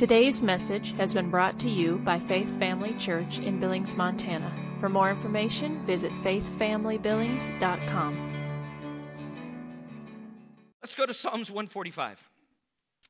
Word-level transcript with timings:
Today's 0.00 0.40
message 0.42 0.92
has 0.92 1.12
been 1.12 1.28
brought 1.28 1.58
to 1.58 1.68
you 1.68 1.98
by 1.98 2.18
Faith 2.18 2.48
Family 2.58 2.94
Church 2.94 3.38
in 3.38 3.60
Billings, 3.60 3.94
Montana. 3.94 4.50
For 4.80 4.88
more 4.88 5.10
information, 5.10 5.84
visit 5.84 6.10
faithfamilybillings.com. 6.22 8.32
Let's 10.82 10.94
go 10.94 11.04
to 11.04 11.12
Psalms 11.12 11.50
145. 11.50 12.30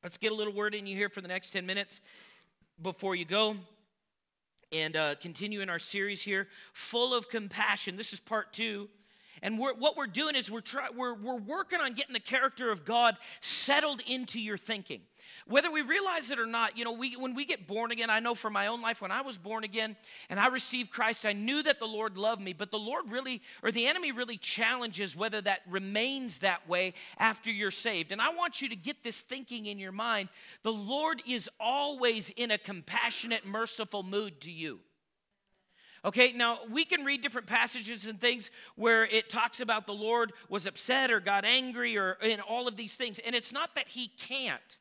Let's 0.03 0.17
get 0.17 0.33
a 0.33 0.35
little 0.35 0.51
word 0.51 0.75
in 0.75 0.85
you 0.85 0.97
here 0.97 1.07
for 1.07 1.21
the 1.21 1.29
next 1.29 1.51
10 1.51 1.65
minutes 1.65 2.01
before 2.81 3.15
you 3.15 3.23
go 3.23 3.55
and 4.73 4.97
uh, 4.97 5.15
continue 5.15 5.61
in 5.61 5.69
our 5.69 5.79
series 5.79 6.21
here, 6.21 6.49
full 6.73 7.13
of 7.13 7.29
compassion. 7.29 7.95
This 7.95 8.11
is 8.11 8.19
part 8.19 8.51
two. 8.51 8.89
And 9.41 9.57
we're, 9.57 9.73
what 9.73 9.97
we're 9.97 10.07
doing 10.07 10.35
is 10.35 10.51
we're, 10.51 10.61
try, 10.61 10.89
we're, 10.95 11.15
we're 11.15 11.39
working 11.39 11.79
on 11.79 11.93
getting 11.93 12.13
the 12.13 12.19
character 12.19 12.71
of 12.71 12.85
God 12.85 13.17
settled 13.39 14.01
into 14.07 14.39
your 14.39 14.57
thinking. 14.57 15.01
Whether 15.47 15.71
we 15.71 15.81
realize 15.81 16.29
it 16.29 16.39
or 16.39 16.45
not, 16.45 16.77
you 16.77 16.83
know, 16.83 16.91
we, 16.91 17.15
when 17.15 17.33
we 17.33 17.45
get 17.45 17.67
born 17.67 17.91
again, 17.91 18.09
I 18.09 18.19
know 18.19 18.35
from 18.35 18.53
my 18.53 18.67
own 18.67 18.81
life, 18.81 19.01
when 19.01 19.11
I 19.11 19.21
was 19.21 19.37
born 19.37 19.63
again 19.63 19.95
and 20.29 20.39
I 20.39 20.47
received 20.47 20.91
Christ, 20.91 21.25
I 21.25 21.33
knew 21.33 21.63
that 21.63 21.79
the 21.79 21.87
Lord 21.87 22.17
loved 22.17 22.41
me, 22.41 22.53
but 22.53 22.69
the 22.69 22.79
Lord 22.79 23.09
really, 23.09 23.41
or 23.63 23.71
the 23.71 23.87
enemy 23.87 24.11
really 24.11 24.37
challenges 24.37 25.15
whether 25.15 25.41
that 25.41 25.61
remains 25.67 26.39
that 26.39 26.67
way 26.67 26.93
after 27.17 27.49
you're 27.49 27.71
saved. 27.71 28.11
And 28.11 28.21
I 28.21 28.33
want 28.33 28.61
you 28.61 28.69
to 28.69 28.75
get 28.75 29.03
this 29.03 29.21
thinking 29.21 29.65
in 29.65 29.79
your 29.79 29.91
mind 29.91 30.29
the 30.63 30.71
Lord 30.71 31.21
is 31.27 31.49
always 31.59 32.29
in 32.31 32.51
a 32.51 32.57
compassionate, 32.57 33.45
merciful 33.45 34.03
mood 34.03 34.39
to 34.41 34.51
you. 34.51 34.79
Okay, 36.03 36.31
now 36.31 36.59
we 36.71 36.83
can 36.83 37.05
read 37.05 37.21
different 37.21 37.45
passages 37.45 38.07
and 38.07 38.19
things 38.19 38.49
where 38.75 39.05
it 39.05 39.29
talks 39.29 39.59
about 39.59 39.85
the 39.85 39.93
Lord 39.93 40.33
was 40.49 40.65
upset 40.65 41.11
or 41.11 41.19
got 41.19 41.45
angry 41.45 41.95
or 41.95 42.17
in 42.23 42.39
all 42.39 42.67
of 42.67 42.75
these 42.75 42.95
things. 42.95 43.19
And 43.19 43.35
it's 43.35 43.53
not 43.53 43.75
that 43.75 43.87
he 43.87 44.07
can't. 44.17 44.77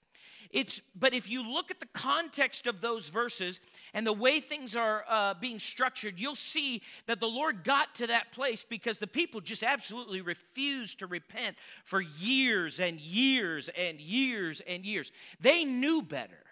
It's, 0.50 0.80
but 0.98 1.14
if 1.14 1.28
you 1.28 1.48
look 1.48 1.70
at 1.70 1.78
the 1.78 1.86
context 1.92 2.66
of 2.66 2.80
those 2.80 3.08
verses 3.08 3.60
and 3.94 4.04
the 4.04 4.12
way 4.12 4.40
things 4.40 4.74
are 4.74 5.04
uh, 5.08 5.34
being 5.34 5.60
structured, 5.60 6.18
you'll 6.18 6.34
see 6.34 6.82
that 7.06 7.20
the 7.20 7.28
Lord 7.28 7.62
got 7.64 7.94
to 7.96 8.08
that 8.08 8.32
place 8.32 8.64
because 8.68 8.98
the 8.98 9.06
people 9.06 9.40
just 9.40 9.62
absolutely 9.62 10.22
refused 10.22 11.00
to 11.00 11.06
repent 11.06 11.56
for 11.84 12.00
years 12.00 12.80
and 12.80 12.98
years 12.98 13.68
and 13.76 14.00
years 14.00 14.60
and 14.66 14.84
years. 14.84 15.12
They 15.38 15.64
knew 15.64 16.02
better. 16.02 16.46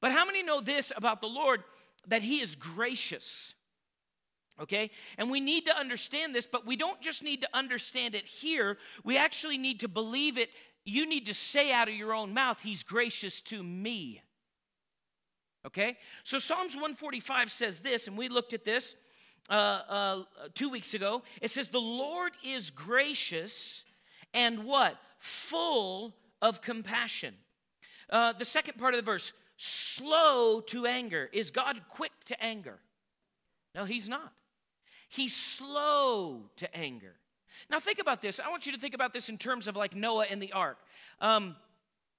But 0.00 0.12
how 0.12 0.24
many 0.24 0.42
know 0.42 0.60
this 0.60 0.92
about 0.94 1.20
the 1.20 1.28
Lord 1.28 1.64
that 2.06 2.22
He 2.22 2.40
is 2.40 2.54
gracious? 2.54 3.54
Okay? 4.60 4.90
And 5.16 5.30
we 5.30 5.40
need 5.40 5.66
to 5.66 5.76
understand 5.76 6.34
this, 6.34 6.46
but 6.46 6.66
we 6.66 6.76
don't 6.76 7.00
just 7.00 7.22
need 7.22 7.40
to 7.40 7.48
understand 7.54 8.14
it 8.14 8.26
here. 8.26 8.76
We 9.04 9.16
actually 9.16 9.58
need 9.58 9.80
to 9.80 9.88
believe 9.88 10.36
it. 10.36 10.50
You 10.84 11.06
need 11.06 11.26
to 11.26 11.34
say 11.34 11.72
out 11.72 11.88
of 11.88 11.94
your 11.94 12.12
own 12.12 12.34
mouth, 12.34 12.60
He's 12.60 12.82
gracious 12.82 13.40
to 13.42 13.62
me. 13.62 14.22
Okay? 15.66 15.96
So 16.24 16.38
Psalms 16.38 16.74
145 16.74 17.50
says 17.50 17.80
this, 17.80 18.06
and 18.06 18.16
we 18.16 18.28
looked 18.28 18.52
at 18.52 18.64
this 18.64 18.94
uh, 19.48 19.52
uh, 19.88 20.22
two 20.54 20.68
weeks 20.68 20.94
ago. 20.94 21.22
It 21.40 21.50
says, 21.50 21.68
The 21.68 21.80
Lord 21.80 22.32
is 22.44 22.70
gracious 22.70 23.84
and 24.32 24.64
what? 24.64 24.96
Full 25.18 26.14
of 26.40 26.60
compassion. 26.60 27.34
Uh, 28.08 28.32
the 28.32 28.44
second 28.44 28.78
part 28.78 28.94
of 28.94 28.98
the 28.98 29.04
verse, 29.04 29.32
slow 29.56 30.60
to 30.60 30.86
anger. 30.86 31.28
Is 31.32 31.50
God 31.50 31.80
quick 31.88 32.12
to 32.26 32.42
anger? 32.42 32.78
No, 33.74 33.84
He's 33.84 34.08
not. 34.08 34.32
He's 35.10 35.34
slow 35.34 36.42
to 36.56 36.76
anger. 36.76 37.16
Now, 37.68 37.80
think 37.80 37.98
about 37.98 38.22
this. 38.22 38.38
I 38.38 38.48
want 38.48 38.64
you 38.64 38.70
to 38.70 38.78
think 38.78 38.94
about 38.94 39.12
this 39.12 39.28
in 39.28 39.38
terms 39.38 39.66
of 39.66 39.74
like 39.74 39.94
Noah 39.94 40.26
and 40.30 40.40
the 40.40 40.52
ark. 40.52 40.78
Um, 41.20 41.56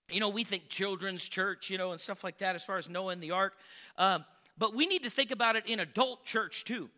you 0.09 0.19
know, 0.19 0.27
we 0.27 0.43
think 0.43 0.67
children's 0.67 1.23
church, 1.23 1.69
you 1.69 1.77
know, 1.77 1.91
and 1.91 1.99
stuff 2.01 2.21
like 2.21 2.39
that 2.39 2.53
as 2.53 2.65
far 2.65 2.77
as 2.77 2.89
Noah 2.89 3.13
and 3.13 3.23
the 3.23 3.31
ark. 3.31 3.53
Um, 3.97 4.25
but 4.57 4.75
we 4.75 4.87
need 4.87 5.03
to 5.03 5.09
think 5.09 5.31
about 5.31 5.55
it 5.55 5.65
in 5.67 5.79
adult 5.79 6.25
church 6.25 6.65
too. 6.65 6.89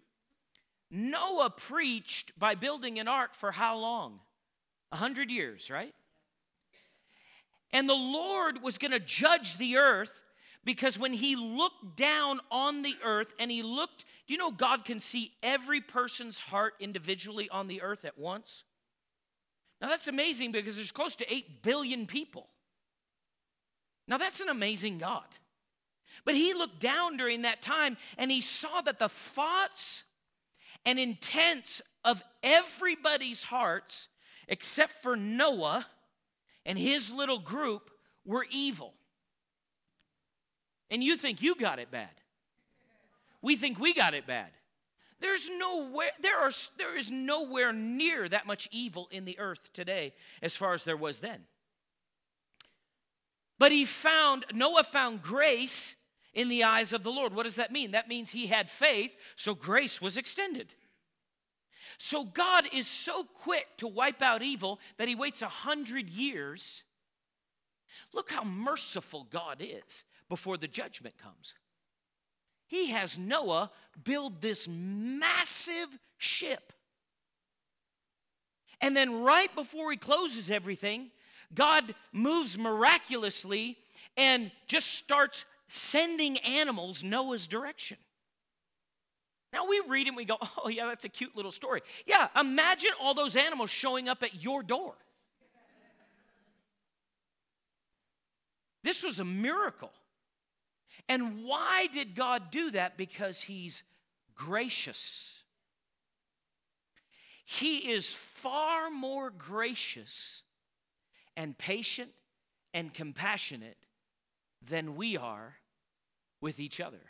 Noah 0.89 1.51
preached 1.51 2.37
by 2.39 2.55
building 2.55 2.99
an 2.99 3.07
ark 3.07 3.35
for 3.35 3.51
how 3.51 3.77
long? 3.77 4.19
A 4.91 4.95
hundred 4.95 5.29
years, 5.29 5.69
right? 5.69 5.93
And 7.71 7.87
the 7.87 7.93
Lord 7.93 8.63
was 8.63 8.79
going 8.79 8.91
to 8.91 8.99
judge 8.99 9.57
the 9.57 9.77
earth 9.77 10.23
because 10.65 10.97
when 10.97 11.13
he 11.13 11.35
looked 11.35 11.97
down 11.97 12.39
on 12.49 12.83
the 12.83 12.95
earth 13.03 13.33
and 13.37 13.51
he 13.51 13.63
looked, 13.63 14.05
do 14.27 14.33
you 14.33 14.37
know 14.37 14.51
God 14.51 14.85
can 14.85 14.99
see 14.99 15.33
every 15.43 15.81
person's 15.81 16.39
heart 16.39 16.73
individually 16.79 17.49
on 17.49 17.67
the 17.67 17.81
earth 17.81 18.05
at 18.05 18.17
once? 18.17 18.63
Now 19.81 19.89
that's 19.89 20.07
amazing 20.07 20.53
because 20.53 20.77
there's 20.77 20.91
close 20.91 21.15
to 21.15 21.33
8 21.33 21.63
billion 21.63 22.05
people. 22.05 22.47
Now 24.07 24.17
that's 24.17 24.39
an 24.39 24.49
amazing 24.49 24.99
God. 24.99 25.25
But 26.23 26.35
he 26.35 26.53
looked 26.53 26.79
down 26.79 27.17
during 27.17 27.41
that 27.41 27.61
time 27.61 27.97
and 28.17 28.31
he 28.31 28.39
saw 28.39 28.81
that 28.81 28.99
the 28.99 29.09
thoughts 29.09 30.03
and 30.85 30.97
intents 30.97 31.81
of 32.05 32.23
everybody's 32.41 33.43
hearts, 33.43 34.07
except 34.47 35.01
for 35.03 35.17
Noah 35.17 35.85
and 36.65 36.79
his 36.79 37.11
little 37.11 37.39
group, 37.39 37.91
were 38.25 38.45
evil 38.49 38.93
and 40.89 41.03
you 41.03 41.17
think 41.17 41.41
you 41.41 41.55
got 41.55 41.79
it 41.79 41.91
bad. 41.91 42.09
We 43.41 43.55
think 43.55 43.79
we 43.79 43.93
got 43.93 44.13
it 44.13 44.25
bad. 44.25 44.49
There's 45.19 45.49
nowhere, 45.57 46.11
there, 46.21 46.39
are, 46.39 46.51
there 46.77 46.97
is 46.97 47.09
nowhere 47.09 47.71
near 47.71 48.27
that 48.27 48.45
much 48.45 48.67
evil 48.71 49.07
in 49.11 49.25
the 49.25 49.39
earth 49.39 49.71
today 49.73 50.13
as 50.41 50.55
far 50.55 50.73
as 50.73 50.83
there 50.83 50.97
was 50.97 51.19
then. 51.19 51.43
But 53.57 53.71
he 53.71 53.85
found, 53.85 54.45
Noah 54.53 54.83
found 54.83 55.21
grace 55.21 55.95
in 56.33 56.49
the 56.49 56.65
eyes 56.65 56.91
of 56.91 57.03
the 57.03 57.11
Lord. 57.11 57.33
What 57.33 57.43
does 57.43 57.55
that 57.55 57.71
mean? 57.71 57.91
That 57.91 58.09
means 58.09 58.31
he 58.31 58.47
had 58.47 58.69
faith, 58.69 59.15
so 59.35 59.55
grace 59.55 60.01
was 60.01 60.17
extended. 60.17 60.73
So 61.97 62.25
God 62.25 62.65
is 62.73 62.87
so 62.87 63.23
quick 63.23 63.67
to 63.77 63.87
wipe 63.87 64.21
out 64.21 64.41
evil 64.41 64.79
that 64.97 65.07
he 65.07 65.15
waits 65.15 65.41
a 65.41 65.47
hundred 65.47 66.09
years. 66.09 66.83
Look 68.13 68.31
how 68.31 68.43
merciful 68.43 69.27
God 69.31 69.61
is 69.61 70.03
before 70.33 70.57
the 70.57 70.67
judgment 70.67 71.13
comes. 71.21 71.53
He 72.65 72.87
has 72.87 73.19
Noah 73.19 73.69
build 74.03 74.41
this 74.41 74.67
massive 74.67 75.89
ship. 76.17 76.73
And 78.81 78.97
then, 78.97 79.21
right 79.21 79.53
before 79.53 79.91
he 79.91 79.97
closes 79.97 80.49
everything, 80.49 81.11
God 81.53 81.93
moves 82.11 82.57
miraculously 82.57 83.77
and 84.17 84.49
just 84.65 84.87
starts 84.95 85.45
sending 85.67 86.39
animals 86.39 87.03
Noah's 87.03 87.45
direction. 87.45 87.97
Now 89.53 89.67
we 89.67 89.83
read 89.87 90.07
it 90.07 90.09
and 90.09 90.17
we 90.17 90.25
go, 90.25 90.37
oh, 90.57 90.67
yeah, 90.67 90.87
that's 90.87 91.05
a 91.05 91.09
cute 91.09 91.35
little 91.35 91.51
story. 91.51 91.81
Yeah, 92.07 92.27
imagine 92.35 92.89
all 92.99 93.13
those 93.13 93.35
animals 93.35 93.69
showing 93.69 94.09
up 94.09 94.23
at 94.23 94.41
your 94.41 94.63
door. 94.63 94.95
This 98.83 99.03
was 99.03 99.19
a 99.19 99.25
miracle. 99.25 99.91
And 101.09 101.43
why 101.43 101.87
did 101.91 102.15
God 102.15 102.51
do 102.51 102.71
that? 102.71 102.97
Because 102.97 103.41
He's 103.41 103.83
gracious. 104.35 105.43
He 107.45 107.91
is 107.91 108.13
far 108.13 108.89
more 108.89 109.29
gracious 109.29 110.43
and 111.35 111.57
patient 111.57 112.11
and 112.73 112.93
compassionate 112.93 113.77
than 114.61 114.95
we 114.95 115.17
are 115.17 115.55
with 116.41 116.59
each 116.59 116.79
other. 116.79 117.01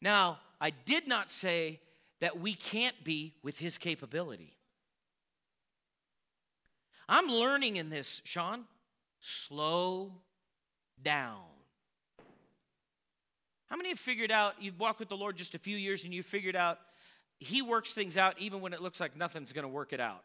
Now, 0.00 0.38
I 0.60 0.70
did 0.70 1.08
not 1.08 1.30
say 1.30 1.80
that 2.20 2.38
we 2.38 2.54
can't 2.54 3.02
be 3.04 3.34
with 3.42 3.58
his 3.58 3.78
capability. 3.78 4.56
I'm 7.08 7.28
learning 7.28 7.76
in 7.76 7.88
this, 7.88 8.20
Sean. 8.24 8.64
Slow 9.20 10.12
down. 11.02 11.42
How 13.66 13.76
many 13.76 13.90
have 13.90 13.98
figured 13.98 14.30
out, 14.30 14.54
you've 14.60 14.80
walked 14.80 14.98
with 14.98 15.08
the 15.08 15.16
Lord 15.16 15.36
just 15.36 15.54
a 15.54 15.58
few 15.58 15.76
years 15.76 16.04
and 16.04 16.14
you've 16.14 16.26
figured 16.26 16.56
out 16.56 16.78
He 17.38 17.62
works 17.62 17.92
things 17.92 18.16
out 18.16 18.34
even 18.38 18.60
when 18.60 18.72
it 18.72 18.80
looks 18.80 19.00
like 19.00 19.16
nothing's 19.16 19.52
going 19.52 19.64
to 19.64 19.68
work 19.68 19.92
it 19.92 20.00
out? 20.00 20.24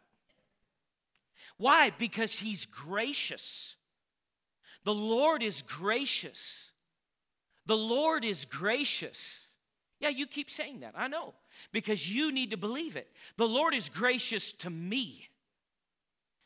Why? 1.57 1.91
Because 1.97 2.33
He's 2.33 2.65
gracious. 2.65 3.75
The 4.83 4.93
Lord 4.93 5.43
is 5.43 5.61
gracious. 5.61 6.71
The 7.65 7.77
Lord 7.77 8.25
is 8.25 8.45
gracious. 8.45 9.47
Yeah, 9.99 10.09
you 10.09 10.27
keep 10.27 10.49
saying 10.49 10.81
that. 10.81 10.93
I 10.97 11.07
know. 11.07 11.33
Because 11.71 12.13
you 12.13 12.31
need 12.31 12.51
to 12.51 12.57
believe 12.57 12.95
it. 12.97 13.09
The 13.37 13.47
Lord 13.47 13.73
is 13.73 13.87
gracious 13.87 14.51
to 14.53 14.69
me. 14.69 15.29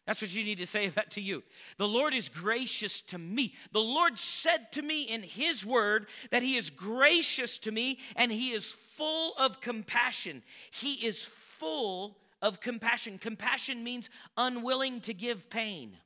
That's 0.07 0.21
what 0.21 0.33
you 0.33 0.45
need 0.45 0.59
to 0.59 0.65
say 0.65 0.89
to 1.09 1.21
you. 1.21 1.43
The 1.77 1.87
Lord 1.87 2.13
is 2.13 2.29
gracious 2.29 3.01
to 3.01 3.17
me. 3.17 3.53
The 3.73 3.81
Lord 3.81 4.17
said 4.17 4.71
to 4.71 4.81
me 4.81 5.03
in 5.03 5.21
His 5.21 5.65
word 5.65 6.07
that 6.31 6.41
He 6.41 6.55
is 6.55 6.69
gracious 6.69 7.57
to 7.59 7.71
me 7.73 7.99
and 8.15 8.31
He 8.31 8.53
is 8.53 8.71
full 8.71 9.33
of 9.37 9.59
compassion. 9.59 10.43
He 10.71 10.93
is 11.05 11.25
full 11.59 12.17
of 12.41 12.61
compassion. 12.61 13.17
Compassion 13.17 13.83
means 13.83 14.09
unwilling 14.37 15.01
to 15.01 15.13
give 15.13 15.49
pain. 15.49 15.97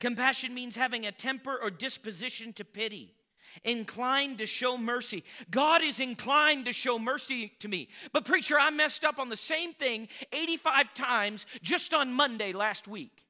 Compassion 0.00 0.54
means 0.54 0.74
having 0.74 1.04
a 1.04 1.12
temper 1.12 1.58
or 1.62 1.70
disposition 1.70 2.54
to 2.54 2.64
pity, 2.64 3.14
inclined 3.64 4.38
to 4.38 4.46
show 4.46 4.76
mercy. 4.76 5.24
God 5.50 5.82
is 5.82 6.00
inclined 6.00 6.66
to 6.66 6.72
show 6.72 6.98
mercy 6.98 7.52
to 7.60 7.68
me. 7.68 7.88
But, 8.12 8.24
preacher, 8.24 8.58
I 8.58 8.70
messed 8.70 9.04
up 9.04 9.18
on 9.18 9.28
the 9.28 9.36
same 9.36 9.72
thing 9.72 10.08
85 10.32 10.94
times 10.94 11.46
just 11.62 11.94
on 11.94 12.12
Monday 12.12 12.52
last 12.52 12.88
week. 12.88 13.24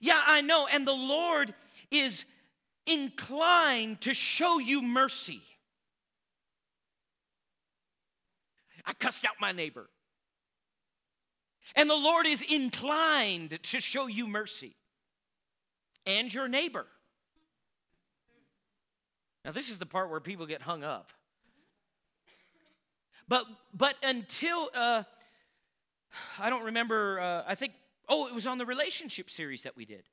Yeah, 0.00 0.20
I 0.24 0.40
know. 0.40 0.66
And 0.66 0.86
the 0.86 0.92
Lord 0.92 1.54
is 1.90 2.24
inclined 2.86 4.00
to 4.02 4.14
show 4.14 4.58
you 4.58 4.82
mercy. 4.82 5.42
I 8.84 8.92
cussed 8.94 9.24
out 9.24 9.34
my 9.40 9.52
neighbor. 9.52 9.88
And 11.74 11.88
the 11.88 11.94
Lord 11.94 12.26
is 12.26 12.42
inclined 12.42 13.58
to 13.62 13.80
show 13.80 14.06
you 14.06 14.26
mercy 14.26 14.74
and 16.06 16.32
your 16.32 16.48
neighbor. 16.48 16.86
Now, 19.44 19.52
this 19.52 19.70
is 19.70 19.78
the 19.78 19.86
part 19.86 20.10
where 20.10 20.20
people 20.20 20.46
get 20.46 20.62
hung 20.62 20.84
up. 20.84 21.12
But, 23.28 23.46
but 23.74 23.94
until, 24.02 24.70
uh, 24.74 25.02
I 26.38 26.50
don't 26.50 26.64
remember, 26.64 27.18
uh, 27.20 27.44
I 27.46 27.54
think, 27.54 27.72
oh, 28.08 28.26
it 28.26 28.34
was 28.34 28.46
on 28.46 28.58
the 28.58 28.66
relationship 28.66 29.30
series 29.30 29.62
that 29.62 29.76
we 29.76 29.84
did. 29.84 30.04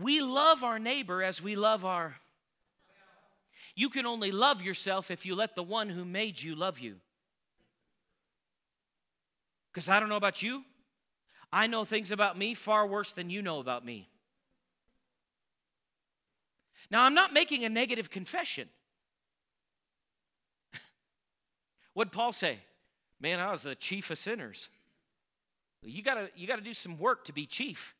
We 0.00 0.20
love 0.20 0.64
our 0.64 0.78
neighbor 0.78 1.22
as 1.22 1.42
we 1.42 1.56
love 1.56 1.84
our. 1.84 2.16
You 3.76 3.88
can 3.88 4.06
only 4.06 4.30
love 4.30 4.62
yourself 4.62 5.10
if 5.10 5.26
you 5.26 5.34
let 5.34 5.54
the 5.54 5.62
one 5.62 5.88
who 5.88 6.04
made 6.04 6.40
you 6.40 6.54
love 6.54 6.78
you. 6.78 6.96
Because 9.72 9.88
I 9.88 9.98
don't 9.98 10.08
know 10.08 10.16
about 10.16 10.42
you, 10.42 10.62
I 11.52 11.66
know 11.66 11.84
things 11.84 12.10
about 12.10 12.38
me 12.38 12.54
far 12.54 12.86
worse 12.86 13.12
than 13.12 13.30
you 13.30 13.42
know 13.42 13.58
about 13.58 13.84
me. 13.84 14.08
Now, 16.90 17.04
I'm 17.04 17.14
not 17.14 17.32
making 17.32 17.64
a 17.64 17.68
negative 17.68 18.10
confession. 18.10 18.68
What'd 21.94 22.12
Paul 22.12 22.32
say? 22.32 22.58
Man, 23.20 23.40
I 23.40 23.50
was 23.50 23.62
the 23.62 23.74
chief 23.74 24.10
of 24.10 24.18
sinners. 24.18 24.68
You 25.82 26.02
gotta, 26.02 26.30
you 26.34 26.46
gotta 26.46 26.62
do 26.62 26.74
some 26.74 26.98
work 26.98 27.24
to 27.26 27.32
be 27.32 27.46
chief. 27.46 27.94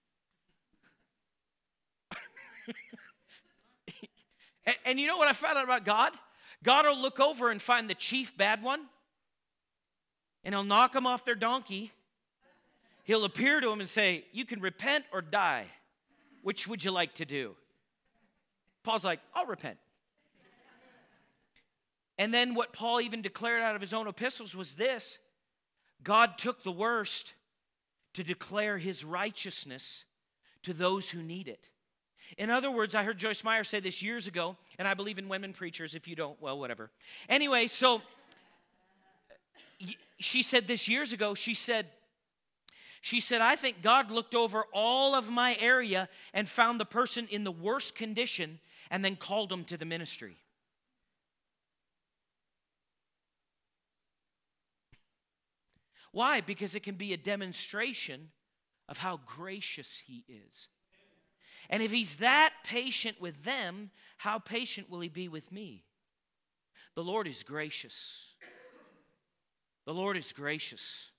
and, 4.67 4.77
and 4.85 5.01
you 5.01 5.07
know 5.07 5.17
what 5.17 5.29
I 5.29 5.33
found 5.33 5.59
out 5.59 5.65
about 5.65 5.85
God? 5.85 6.13
God 6.63 6.87
will 6.87 6.99
look 6.99 7.21
over 7.21 7.51
and 7.51 7.61
find 7.61 7.89
the 7.91 7.95
chief 7.95 8.37
bad 8.37 8.63
one, 8.63 8.87
and 10.45 10.55
he'll 10.55 10.65
knock 10.65 10.95
them 10.95 11.07
off 11.07 11.25
their 11.25 11.35
donkey. 11.35 11.93
He'll 13.05 13.25
appear 13.25 13.61
to 13.61 13.71
him 13.71 13.81
and 13.81 13.89
say, 13.89 14.25
You 14.33 14.47
can 14.47 14.61
repent 14.61 15.05
or 15.13 15.21
die. 15.21 15.67
Which 16.43 16.67
would 16.67 16.83
you 16.85 16.91
like 16.91 17.15
to 17.15 17.25
do? 17.25 17.55
Paul's 18.85 19.05
like, 19.05 19.21
I'll 19.35 19.47
repent. 19.47 19.79
And 22.17 22.33
then 22.33 22.55
what 22.55 22.73
Paul 22.73 23.01
even 23.01 23.23
declared 23.23 23.63
out 23.63 23.75
of 23.75 23.81
his 23.81 23.93
own 23.93 24.07
epistles 24.07 24.55
was 24.55 24.75
this 24.75 25.19
God 26.05 26.39
took 26.39 26.63
the 26.63 26.71
worst 26.71 27.35
to 28.13 28.23
declare 28.23 28.79
his 28.79 29.05
righteousness 29.05 30.05
to 30.63 30.73
those 30.73 31.11
who 31.11 31.23
need 31.23 31.49
it. 31.49 31.69
In 32.39 32.51
other 32.51 32.71
words, 32.71 32.95
I 32.95 33.03
heard 33.03 33.19
Joyce 33.19 33.43
Meyer 33.43 33.65
say 33.65 33.81
this 33.81 34.03
years 34.03 34.27
ago, 34.27 34.57
and 34.79 34.87
I 34.87 34.95
believe 34.95 35.19
in 35.19 35.29
women 35.29 35.53
preachers. 35.53 35.95
If 35.95 36.07
you 36.07 36.15
don't, 36.15 36.41
well, 36.41 36.59
whatever. 36.59 36.91
Anyway, 37.29 37.67
so 37.67 38.01
she 40.19 40.43
said 40.43 40.67
this 40.67 40.89
years 40.89 41.13
ago. 41.13 41.35
She 41.35 41.55
said, 41.55 41.87
she 43.03 43.21
said, 43.21 43.41
I 43.41 43.57
think 43.57 43.83
God 43.83 44.11
looked 44.11 44.35
over 44.35 44.65
all 44.73 45.15
of 45.15 45.29
my 45.29 45.57
area 45.61 46.09
and 46.33 46.49
found 46.49 46.81
the 46.81 46.87
person 46.87 47.29
in 47.31 47.45
the 47.45 47.53
worst 47.53 47.95
condition 47.95 48.61
and 48.91 49.05
then 49.05 49.17
called 49.17 49.51
them 49.51 49.65
to 49.65 49.77
the 49.77 49.85
ministry. 49.85 50.37
Why? 56.13 56.41
Because 56.41 56.75
it 56.75 56.85
can 56.85 56.95
be 56.95 57.13
a 57.13 57.17
demonstration 57.17 58.31
of 58.89 58.99
how 58.99 59.21
gracious 59.27 60.01
He 60.07 60.25
is. 60.29 60.69
And 61.71 61.83
if 61.83 61.91
He's 61.91 62.17
that 62.17 62.53
patient 62.65 63.21
with 63.21 63.43
them, 63.45 63.91
how 64.19 64.39
patient 64.39 64.89
will 64.89 65.01
He 65.01 65.09
be 65.09 65.29
with 65.29 65.51
me? 65.51 65.85
The 66.95 67.03
Lord 67.03 67.27
is 67.27 67.43
gracious. 67.43 68.23
The 69.87 69.95
Lord 69.95 70.17
is 70.17 70.33
gracious 70.33 71.11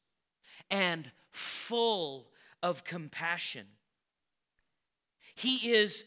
and 0.72 1.12
full 1.32 2.28
of 2.64 2.84
compassion. 2.84 3.68
He 5.36 5.72
is, 5.74 6.04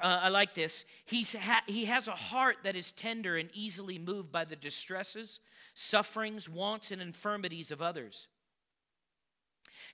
uh, 0.00 0.20
I 0.22 0.28
like 0.28 0.54
this, 0.54 0.84
He's 1.04 1.34
ha- 1.34 1.62
he 1.66 1.86
has 1.86 2.08
a 2.08 2.12
heart 2.12 2.58
that 2.64 2.76
is 2.76 2.92
tender 2.92 3.36
and 3.36 3.50
easily 3.52 3.98
moved 3.98 4.30
by 4.30 4.44
the 4.44 4.56
distresses, 4.56 5.40
sufferings, 5.74 6.48
wants, 6.48 6.90
and 6.90 7.02
infirmities 7.02 7.70
of 7.70 7.82
others. 7.82 8.28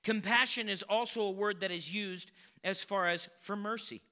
Compassion 0.02 0.68
is 0.68 0.82
also 0.82 1.22
a 1.22 1.30
word 1.30 1.60
that 1.60 1.70
is 1.70 1.92
used 1.92 2.30
as 2.62 2.82
far 2.82 3.08
as 3.08 3.28
for 3.40 3.56
mercy. 3.56 4.02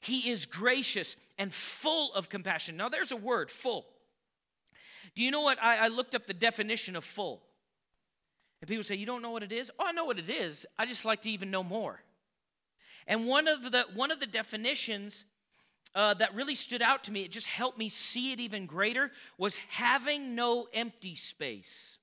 He 0.00 0.30
is 0.30 0.46
gracious 0.46 1.16
and 1.38 1.52
full 1.52 2.12
of 2.14 2.28
compassion. 2.28 2.76
Now, 2.76 2.88
there's 2.88 3.12
a 3.12 3.16
word, 3.16 3.50
full. 3.50 3.86
Do 5.14 5.22
you 5.22 5.30
know 5.30 5.40
what? 5.40 5.58
I, 5.62 5.86
I 5.86 5.88
looked 5.88 6.14
up 6.14 6.26
the 6.26 6.34
definition 6.34 6.94
of 6.94 7.04
full. 7.04 7.42
And 8.60 8.68
people 8.68 8.84
say, 8.84 8.96
You 8.96 9.06
don't 9.06 9.22
know 9.22 9.30
what 9.30 9.42
it 9.42 9.52
is? 9.52 9.70
Oh, 9.78 9.86
I 9.86 9.92
know 9.92 10.04
what 10.04 10.18
it 10.18 10.28
is. 10.28 10.66
I 10.78 10.86
just 10.86 11.04
like 11.04 11.22
to 11.22 11.30
even 11.30 11.50
know 11.50 11.62
more. 11.62 12.00
And 13.08 13.26
one 13.26 13.48
of 13.48 13.72
the, 13.72 13.86
one 13.94 14.10
of 14.10 14.20
the 14.20 14.26
definitions 14.26 15.24
uh, 15.94 16.12
that 16.14 16.34
really 16.34 16.54
stood 16.54 16.82
out 16.82 17.04
to 17.04 17.10
me, 17.10 17.22
it 17.22 17.32
just 17.32 17.46
helped 17.46 17.78
me 17.78 17.88
see 17.88 18.32
it 18.32 18.38
even 18.38 18.66
greater, 18.66 19.10
was 19.38 19.56
having 19.68 20.34
no 20.34 20.68
empty 20.74 21.16
space. 21.16 21.96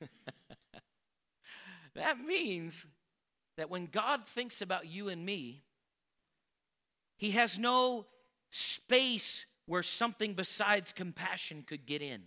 that 1.94 2.18
means 2.18 2.86
that 3.58 3.68
when 3.68 3.84
God 3.86 4.26
thinks 4.26 4.62
about 4.62 4.86
you 4.86 5.10
and 5.10 5.24
me, 5.24 5.62
He 7.18 7.32
has 7.32 7.58
no 7.58 8.06
space 8.48 9.44
where 9.66 9.82
something 9.82 10.32
besides 10.32 10.94
compassion 10.94 11.64
could 11.66 11.84
get 11.84 12.00
in. 12.00 12.22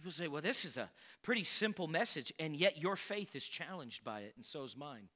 People 0.00 0.12
say, 0.12 0.28
well, 0.28 0.40
this 0.40 0.64
is 0.64 0.78
a 0.78 0.88
pretty 1.20 1.44
simple 1.44 1.86
message, 1.86 2.32
and 2.38 2.56
yet 2.56 2.78
your 2.78 2.96
faith 2.96 3.36
is 3.36 3.44
challenged 3.44 4.02
by 4.02 4.20
it, 4.20 4.32
and 4.34 4.46
so 4.46 4.62
is 4.62 4.74
mine. 4.74 5.08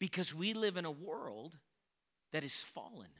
Because 0.00 0.34
we 0.34 0.54
live 0.54 0.76
in 0.76 0.84
a 0.84 0.90
world 0.90 1.56
that 2.32 2.42
is 2.42 2.56
fallen. 2.56 3.10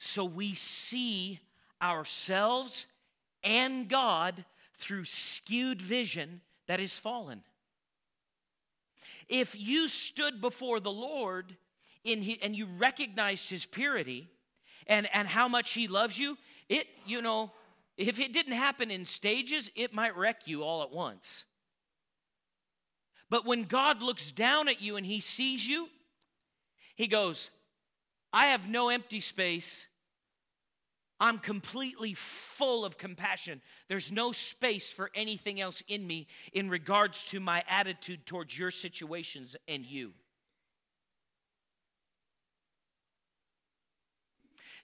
So 0.00 0.24
we 0.24 0.54
see 0.54 1.38
ourselves 1.80 2.88
and 3.44 3.88
God 3.88 4.44
through 4.76 5.04
skewed 5.04 5.80
vision 5.80 6.40
that 6.66 6.80
is 6.80 6.98
fallen. 6.98 7.44
If 9.28 9.54
you 9.56 9.86
stood 9.86 10.40
before 10.40 10.80
the 10.80 10.90
Lord 10.90 11.56
in 12.02 12.38
and 12.42 12.56
you 12.56 12.66
recognized 12.76 13.48
his 13.50 13.66
purity, 13.66 14.28
and, 14.88 15.08
and 15.12 15.28
how 15.28 15.48
much 15.48 15.72
He 15.72 15.86
loves 15.88 16.18
you, 16.18 16.36
it, 16.68 16.86
you 17.06 17.22
know, 17.22 17.50
if 17.96 18.18
it 18.20 18.32
didn't 18.32 18.52
happen 18.52 18.90
in 18.90 19.04
stages, 19.04 19.70
it 19.74 19.92
might 19.92 20.16
wreck 20.16 20.46
you 20.46 20.62
all 20.62 20.82
at 20.82 20.90
once. 20.90 21.44
But 23.30 23.44
when 23.44 23.64
God 23.64 24.00
looks 24.00 24.30
down 24.30 24.68
at 24.68 24.80
you 24.80 24.96
and 24.96 25.04
He 25.04 25.20
sees 25.20 25.66
you, 25.66 25.88
He 26.96 27.06
goes, 27.06 27.50
I 28.32 28.46
have 28.46 28.68
no 28.68 28.88
empty 28.88 29.20
space. 29.20 29.86
I'm 31.20 31.38
completely 31.38 32.14
full 32.14 32.84
of 32.84 32.96
compassion. 32.96 33.60
There's 33.88 34.12
no 34.12 34.30
space 34.30 34.90
for 34.90 35.10
anything 35.14 35.60
else 35.60 35.82
in 35.88 36.06
me 36.06 36.28
in 36.52 36.70
regards 36.70 37.24
to 37.24 37.40
my 37.40 37.64
attitude 37.68 38.24
towards 38.24 38.56
your 38.56 38.70
situations 38.70 39.56
and 39.66 39.84
you. 39.84 40.12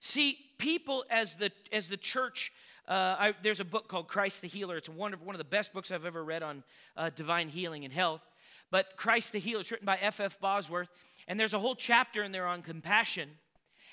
See, 0.06 0.38
people 0.58 1.02
as 1.08 1.34
the 1.36 1.50
as 1.72 1.88
the 1.88 1.96
church. 1.96 2.52
Uh, 2.86 3.16
I, 3.18 3.34
there's 3.40 3.60
a 3.60 3.64
book 3.64 3.88
called 3.88 4.06
Christ 4.06 4.42
the 4.42 4.48
Healer. 4.48 4.76
It's 4.76 4.90
one 4.90 5.14
of 5.14 5.22
one 5.22 5.34
of 5.34 5.38
the 5.38 5.44
best 5.44 5.72
books 5.72 5.90
I've 5.90 6.04
ever 6.04 6.22
read 6.22 6.42
on 6.42 6.62
uh, 6.94 7.08
divine 7.08 7.48
healing 7.48 7.86
and 7.86 7.92
health. 7.92 8.20
But 8.70 8.98
Christ 8.98 9.32
the 9.32 9.38
Healer, 9.38 9.62
it's 9.62 9.70
written 9.70 9.86
by 9.86 9.96
F. 9.96 10.20
F. 10.20 10.38
Bosworth, 10.38 10.90
and 11.26 11.40
there's 11.40 11.54
a 11.54 11.58
whole 11.58 11.74
chapter 11.74 12.22
in 12.22 12.32
there 12.32 12.46
on 12.46 12.60
compassion. 12.60 13.30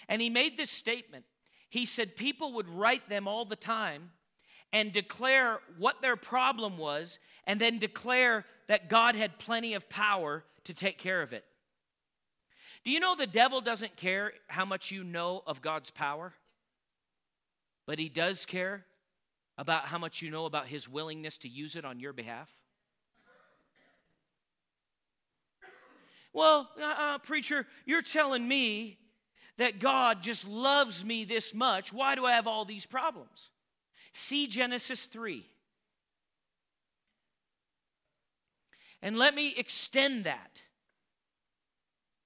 And 0.10 0.22
he 0.22 0.30
made 0.30 0.58
this 0.58 0.70
statement. 0.70 1.24
He 1.70 1.86
said 1.86 2.18
people 2.18 2.52
would 2.56 2.68
write 2.68 3.08
them 3.08 3.26
all 3.26 3.46
the 3.46 3.56
time 3.56 4.12
and 4.74 4.92
declare 4.92 5.60
what 5.78 6.02
their 6.02 6.18
problem 6.18 6.78
was, 6.78 7.20
and 7.48 7.58
then 7.58 7.80
declare 7.80 8.44
that 8.68 8.90
God 8.90 9.16
had 9.16 9.40
plenty 9.40 9.76
of 9.76 9.88
power 9.88 10.44
to 10.66 10.74
take 10.74 10.98
care 10.98 11.22
of 11.22 11.32
it. 11.32 11.46
Do 12.84 12.92
you 12.92 13.00
know 13.00 13.16
the 13.16 13.28
devil 13.28 13.62
doesn't 13.62 13.96
care 13.96 14.34
how 14.48 14.66
much 14.66 14.92
you 14.92 15.04
know 15.04 15.44
of 15.46 15.62
God's 15.62 15.92
power? 15.92 16.34
but 17.92 18.00
He 18.00 18.08
does 18.10 18.46
care 18.46 18.86
about 19.58 19.84
how 19.84 19.98
much 19.98 20.22
you 20.22 20.32
know 20.32 20.46
about 20.46 20.68
His 20.68 20.88
willingness 20.88 21.38
to 21.40 21.50
use 21.50 21.76
it 21.76 21.86
on 21.86 22.00
your 22.00 22.14
behalf? 22.14 22.50
Well, 26.34 26.70
uh, 26.80 26.86
uh, 26.86 27.18
preacher, 27.18 27.68
you're 27.86 28.02
telling 28.02 28.48
me 28.48 28.98
that 29.58 29.80
God 29.80 30.24
just 30.24 30.48
loves 30.48 31.04
me 31.04 31.26
this 31.26 31.54
much. 31.54 31.92
Why 31.92 32.16
do 32.16 32.26
I 32.26 32.32
have 32.32 32.48
all 32.48 32.64
these 32.64 32.86
problems? 32.86 33.50
See 34.14 34.48
Genesis 34.48 35.08
3. 35.08 35.46
And 39.02 39.18
let 39.18 39.36
me 39.36 39.54
extend 39.58 40.24
that. 40.24 40.62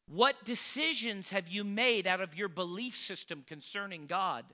What 0.07 0.45
decisions 0.45 1.31
have 1.31 1.47
you 1.47 1.63
made 1.63 2.05
out 2.05 2.21
of 2.21 2.35
your 2.35 2.47
belief 2.47 2.95
system 2.95 3.43
concerning 3.47 4.05
God 4.05 4.45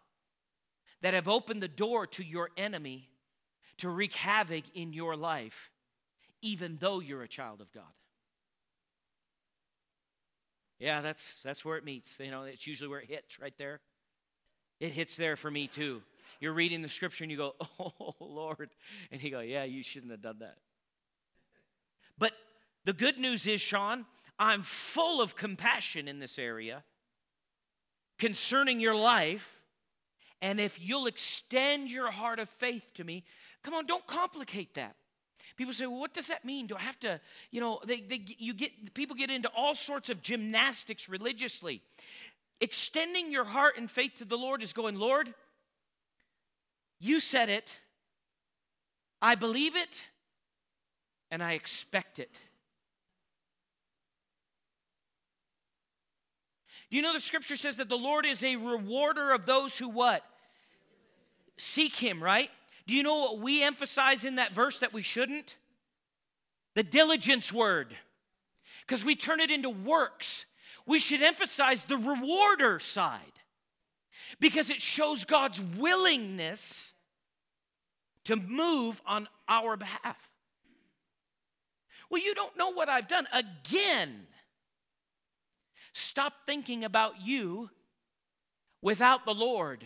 that 1.02 1.14
have 1.14 1.28
opened 1.28 1.62
the 1.62 1.68
door 1.68 2.08
to 2.08 2.24
your 2.24 2.50
enemy 2.56 3.10
to 3.78 3.90
wreak 3.90 4.14
havoc 4.14 4.64
in 4.74 4.94
your 4.94 5.16
life, 5.16 5.72
even 6.42 6.78
though 6.80 7.00
you're 7.00 7.24
a 7.24 7.28
child 7.28 7.60
of 7.60 7.72
God? 7.74 7.84
Yeah, 10.80 11.02
that's 11.02 11.40
that's 11.44 11.64
where 11.64 11.78
it 11.78 11.84
meets. 11.84 12.20
You 12.20 12.32
know, 12.32 12.44
it's 12.44 12.66
usually 12.66 12.90
where 12.90 13.02
it 13.02 13.10
hits 13.10 13.40
right 13.40 13.54
there. 13.58 13.82
It 14.80 14.94
hits 14.94 15.16
there 15.16 15.36
for 15.36 15.52
me 15.52 15.68
too. 15.68 16.02
You're 16.40 16.54
reading 16.54 16.82
the 16.82 16.90
scripture 16.90 17.24
and 17.24 17.30
you 17.30 17.38
go, 17.38 17.56
"Oh 17.80 18.16
Lord," 18.20 18.72
and 19.12 19.22
he 19.22 19.30
go, 19.30 19.42
"Yeah, 19.42 19.64
you 19.64 19.84
shouldn't 19.84 20.12
have 20.12 20.24
done 20.24 20.40
that." 20.40 20.58
But 22.18 22.34
the 22.84 22.94
good 22.94 23.20
news 23.20 23.46
is, 23.46 23.62
Sean, 23.62 24.08
I'm 24.40 24.64
full 24.64 25.22
of 25.22 25.36
compassion 25.36 26.08
in 26.08 26.20
this 26.20 26.40
area 26.40 26.84
concerning 28.18 28.80
your 28.80 28.96
life. 28.96 29.60
And 30.42 30.60
if 30.60 30.80
you'll 30.82 31.08
extend 31.08 31.92
your 31.92 32.10
heart 32.10 32.40
of 32.40 32.50
faith 32.50 32.92
to 32.96 33.04
me, 33.04 33.24
come 33.64 33.74
on, 33.74 33.86
don't 33.86 34.06
complicate 34.08 34.74
that. 34.76 34.96
People 35.56 35.74
say, 35.74 35.86
well, 35.86 36.00
what 36.00 36.14
does 36.14 36.28
that 36.28 36.46
mean? 36.46 36.66
Do 36.66 36.76
I 36.76 36.82
have 36.82 37.00
to, 37.02 37.20
you 37.52 37.62
know, 37.62 37.80
they, 37.86 38.02
they, 38.02 38.24
you 38.40 38.54
get, 38.54 38.94
people 38.94 39.16
get 39.16 39.30
into 39.30 39.50
all 39.56 39.76
sorts 39.76 40.10
of 40.10 40.22
gymnastics 40.22 41.08
religiously. 41.08 41.82
Extending 42.60 43.32
your 43.32 43.44
heart 43.44 43.78
and 43.78 43.90
faith 43.90 44.14
to 44.18 44.26
the 44.26 44.38
Lord 44.38 44.64
is 44.64 44.74
going, 44.74 44.96
Lord, 44.96 45.34
you 47.00 47.20
said 47.20 47.50
it, 47.50 47.78
I 49.22 49.36
believe 49.36 49.76
it, 49.76 50.04
and 51.30 51.44
I 51.44 51.54
expect 51.54 52.20
it. 52.20 52.42
Do 56.92 56.98
you 56.98 57.04
know 57.04 57.14
the 57.14 57.22
scripture 57.22 57.56
says 57.56 57.78
that 57.78 57.88
the 57.88 57.98
Lord 57.98 58.26
is 58.26 58.44
a 58.44 58.58
rewarder 58.58 59.32
of 59.32 59.46
those 59.46 59.78
who 59.78 59.88
what? 59.88 60.24
Seek 61.58 61.96
him, 61.96 62.22
right? 62.22 62.50
Do 62.86 62.94
you 62.94 63.02
know 63.02 63.20
what 63.22 63.40
we 63.40 63.64
emphasize 63.64 64.26
in 64.26 64.36
that 64.36 64.52
verse 64.52 64.80
that 64.80 64.92
we 64.92 65.02
shouldn't? 65.02 65.56
The 66.76 66.84
diligence 66.84 67.52
word. 67.52 67.96
Because 68.86 69.06
we 69.06 69.16
turn 69.16 69.40
it 69.40 69.50
into 69.50 69.70
works. 69.70 70.44
We 70.86 71.00
should 71.00 71.22
emphasize 71.22 71.86
the 71.86 71.98
rewarder 71.98 72.80
side 72.80 73.22
because 74.42 74.70
it 74.70 74.82
shows 74.82 75.24
God's 75.24 75.62
willingness 75.62 76.94
to 78.26 78.36
move 78.36 79.02
on 79.06 79.30
our 79.48 79.78
behalf. 79.78 80.18
Well, 82.10 82.22
you 82.22 82.36
don't 82.36 82.58
know 82.58 82.74
what 82.74 82.90
I've 82.90 83.08
done. 83.08 83.28
Again, 83.32 84.28
stop 85.94 86.34
thinking 86.46 86.84
about 86.84 87.22
you 87.22 87.70
without 88.82 89.26
the 89.26 89.34
Lord. 89.34 89.86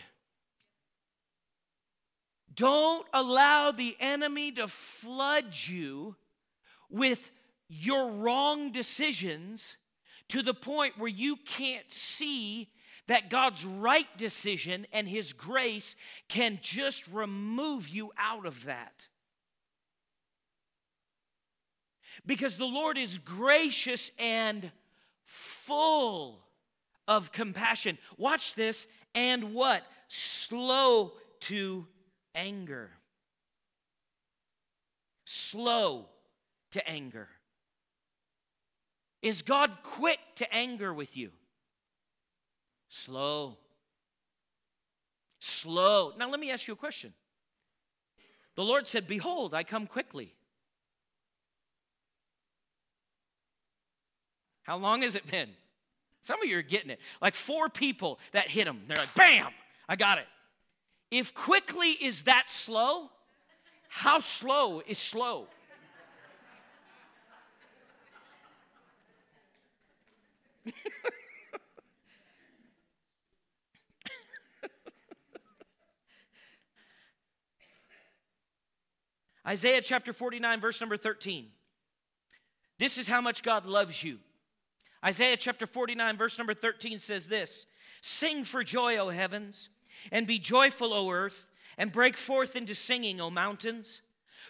Don't 2.54 3.06
allow 3.14 3.72
the 3.72 3.98
enemy 4.00 4.52
to 4.54 4.68
flood 4.68 5.48
you 5.54 6.16
with 6.90 7.32
your 7.68 8.12
wrong 8.12 8.72
decisions 8.72 9.76
to 10.30 10.42
the 10.42 10.54
point 10.54 10.98
where 10.98 11.10
you 11.10 11.36
can't 11.36 11.92
see 11.92 12.70
that 13.08 13.30
God's 13.30 13.66
right 13.66 14.08
decision 14.18 14.88
and 14.92 15.08
His 15.08 15.34
grace 15.34 15.96
can 16.30 16.60
just 16.62 17.08
remove 17.10 17.90
you 17.90 18.12
out 18.18 18.46
of 18.46 18.66
that. 18.66 19.08
Because 22.26 22.58
the 22.58 22.66
Lord 22.66 22.98
is 22.98 23.18
gracious 23.18 24.10
and 24.18 24.72
full 25.26 26.46
of 27.08 27.32
compassion. 27.32 27.98
Watch 28.18 28.56
this, 28.56 28.88
and 29.14 29.54
what? 29.54 29.84
Slow 30.08 31.14
to 31.42 31.88
anger. 32.34 32.92
Slow 35.26 36.08
to 36.72 36.90
anger. 36.90 37.28
Is 39.22 39.42
God 39.42 39.72
quick 39.82 40.20
to 40.36 40.54
anger 40.54 40.94
with 40.94 41.18
you? 41.18 41.32
Slow. 42.90 43.58
Slow. 45.40 46.14
Now, 46.18 46.30
let 46.30 46.40
me 46.40 46.52
ask 46.52 46.68
you 46.68 46.74
a 46.74 46.78
question. 46.78 47.14
The 48.56 48.64
Lord 48.64 48.88
said, 48.88 49.08
Behold, 49.08 49.54
I 49.54 49.64
come 49.64 49.88
quickly. 49.88 50.35
How 54.66 54.78
long 54.78 55.02
has 55.04 55.16
it 55.16 55.26
been? 55.30 55.50
Some 56.22 56.42
of 56.42 56.48
you 56.50 56.58
are 56.58 56.64
getting 56.64 56.90
it. 56.90 57.00
Like 57.22 57.36
four 57.36 57.70
people 57.70 58.18
that 58.32 58.50
hit 58.50 58.66
them. 58.66 58.82
They're 58.88 58.98
like, 58.98 59.14
bam, 59.14 59.52
I 59.88 59.96
got 59.96 60.18
it. 60.18 60.26
If 61.12 61.36
quickly 61.36 61.90
is 61.90 62.24
that 62.24 62.50
slow, 62.50 63.12
how 63.90 64.20
slow 64.20 64.82
is 64.88 64.98
slow? 64.98 65.46
Isaiah 79.48 79.82
chapter 79.82 80.12
49, 80.12 80.60
verse 80.60 80.82
number 80.82 80.98
13. 80.98 81.50
This 82.80 82.98
is 82.98 83.08
how 83.08 83.22
much 83.22 83.44
God 83.44 83.68
loves 83.68 84.04
you. 84.04 84.18
Isaiah 85.06 85.38
chapter 85.38 85.68
49, 85.68 86.18
verse 86.18 86.38
number 86.38 86.54
13 86.54 86.98
says 87.00 87.28
this 87.28 87.68
Sing 88.02 88.44
for 88.44 88.64
joy, 88.64 88.98
O 88.98 89.10
heavens, 89.10 89.70
and 90.12 90.26
be 90.26 90.40
joyful, 90.40 90.94
O 90.94 91.12
earth, 91.12 91.48
and 91.78 91.92
break 91.92 92.18
forth 92.18 92.56
into 92.56 92.74
singing, 92.74 93.22
O 93.22 93.30
mountains. 93.30 94.02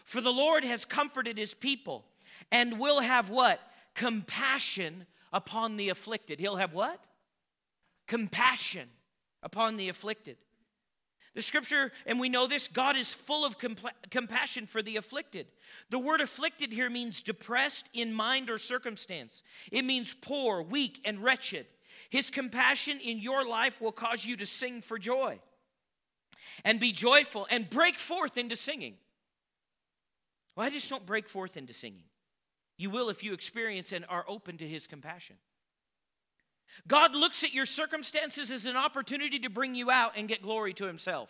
For 0.05 0.21
the 0.21 0.31
Lord 0.31 0.63
has 0.63 0.85
comforted 0.85 1.37
his 1.37 1.53
people 1.53 2.05
and 2.51 2.79
will 2.79 3.01
have 3.01 3.29
what? 3.29 3.59
Compassion 3.95 5.07
upon 5.33 5.77
the 5.77 5.89
afflicted. 5.89 6.39
He'll 6.39 6.57
have 6.57 6.73
what? 6.73 7.03
Compassion 8.07 8.87
upon 9.41 9.77
the 9.77 9.89
afflicted. 9.89 10.37
The 11.35 11.41
scripture, 11.41 11.91
and 12.05 12.17
we 12.19 12.29
know 12.29 12.47
this, 12.47 12.69
God 12.69 12.95
is 12.95 13.13
full 13.13 13.45
of 13.45 13.57
compassion 14.09 14.65
for 14.65 14.81
the 14.81 14.95
afflicted. 14.95 15.47
The 15.89 15.99
word 15.99 16.21
afflicted 16.21 16.71
here 16.71 16.89
means 16.89 17.21
depressed 17.21 17.89
in 17.93 18.13
mind 18.13 18.49
or 18.49 18.57
circumstance, 18.57 19.43
it 19.71 19.83
means 19.83 20.15
poor, 20.19 20.61
weak, 20.61 21.01
and 21.03 21.21
wretched. 21.21 21.67
His 22.09 22.29
compassion 22.29 22.99
in 23.01 23.19
your 23.19 23.45
life 23.45 23.81
will 23.81 23.91
cause 23.91 24.25
you 24.25 24.37
to 24.37 24.45
sing 24.45 24.81
for 24.81 24.97
joy 24.97 25.39
and 26.63 26.79
be 26.79 26.91
joyful 26.91 27.47
and 27.49 27.69
break 27.69 27.97
forth 27.97 28.37
into 28.37 28.55
singing. 28.55 28.95
Well, 30.55 30.65
I 30.65 30.69
just 30.69 30.89
don't 30.89 31.05
break 31.05 31.27
forth 31.27 31.57
into 31.57 31.73
singing. 31.73 32.03
You 32.77 32.89
will 32.89 33.09
if 33.09 33.23
you 33.23 33.33
experience 33.33 33.91
and 33.91 34.05
are 34.07 34.23
open 34.27 34.57
to 34.59 34.67
His 34.67 34.87
compassion. 34.87 35.35
God 36.87 37.15
looks 37.15 37.43
at 37.43 37.53
your 37.53 37.65
circumstances 37.65 38.51
as 38.51 38.65
an 38.65 38.75
opportunity 38.75 39.39
to 39.39 39.49
bring 39.49 39.75
you 39.75 39.89
out 39.89 40.13
and 40.15 40.27
get 40.27 40.41
glory 40.41 40.73
to 40.73 40.85
Himself. 40.85 41.29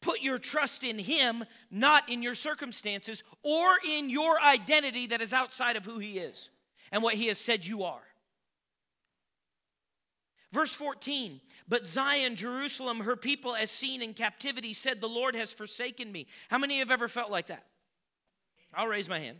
Put 0.00 0.20
your 0.20 0.38
trust 0.38 0.84
in 0.84 0.98
Him, 0.98 1.44
not 1.70 2.08
in 2.08 2.22
your 2.22 2.34
circumstances 2.34 3.22
or 3.42 3.74
in 3.88 4.10
your 4.10 4.40
identity 4.40 5.06
that 5.08 5.22
is 5.22 5.32
outside 5.32 5.76
of 5.76 5.84
who 5.84 5.98
He 5.98 6.18
is 6.18 6.50
and 6.92 7.02
what 7.02 7.14
He 7.14 7.28
has 7.28 7.38
said 7.38 7.64
you 7.64 7.84
are. 7.84 8.02
Verse 10.52 10.72
14, 10.72 11.40
but 11.66 11.86
Zion, 11.86 12.36
Jerusalem, 12.36 13.00
her 13.00 13.16
people, 13.16 13.56
as 13.56 13.72
seen 13.72 14.02
in 14.02 14.14
captivity, 14.14 14.72
said, 14.72 15.00
The 15.00 15.08
Lord 15.08 15.34
has 15.34 15.52
forsaken 15.52 16.12
me. 16.12 16.28
How 16.48 16.58
many 16.58 16.78
have 16.78 16.92
ever 16.92 17.08
felt 17.08 17.30
like 17.30 17.48
that? 17.48 17.64
I'll 18.72 18.86
raise 18.86 19.08
my 19.08 19.18
hand. 19.18 19.38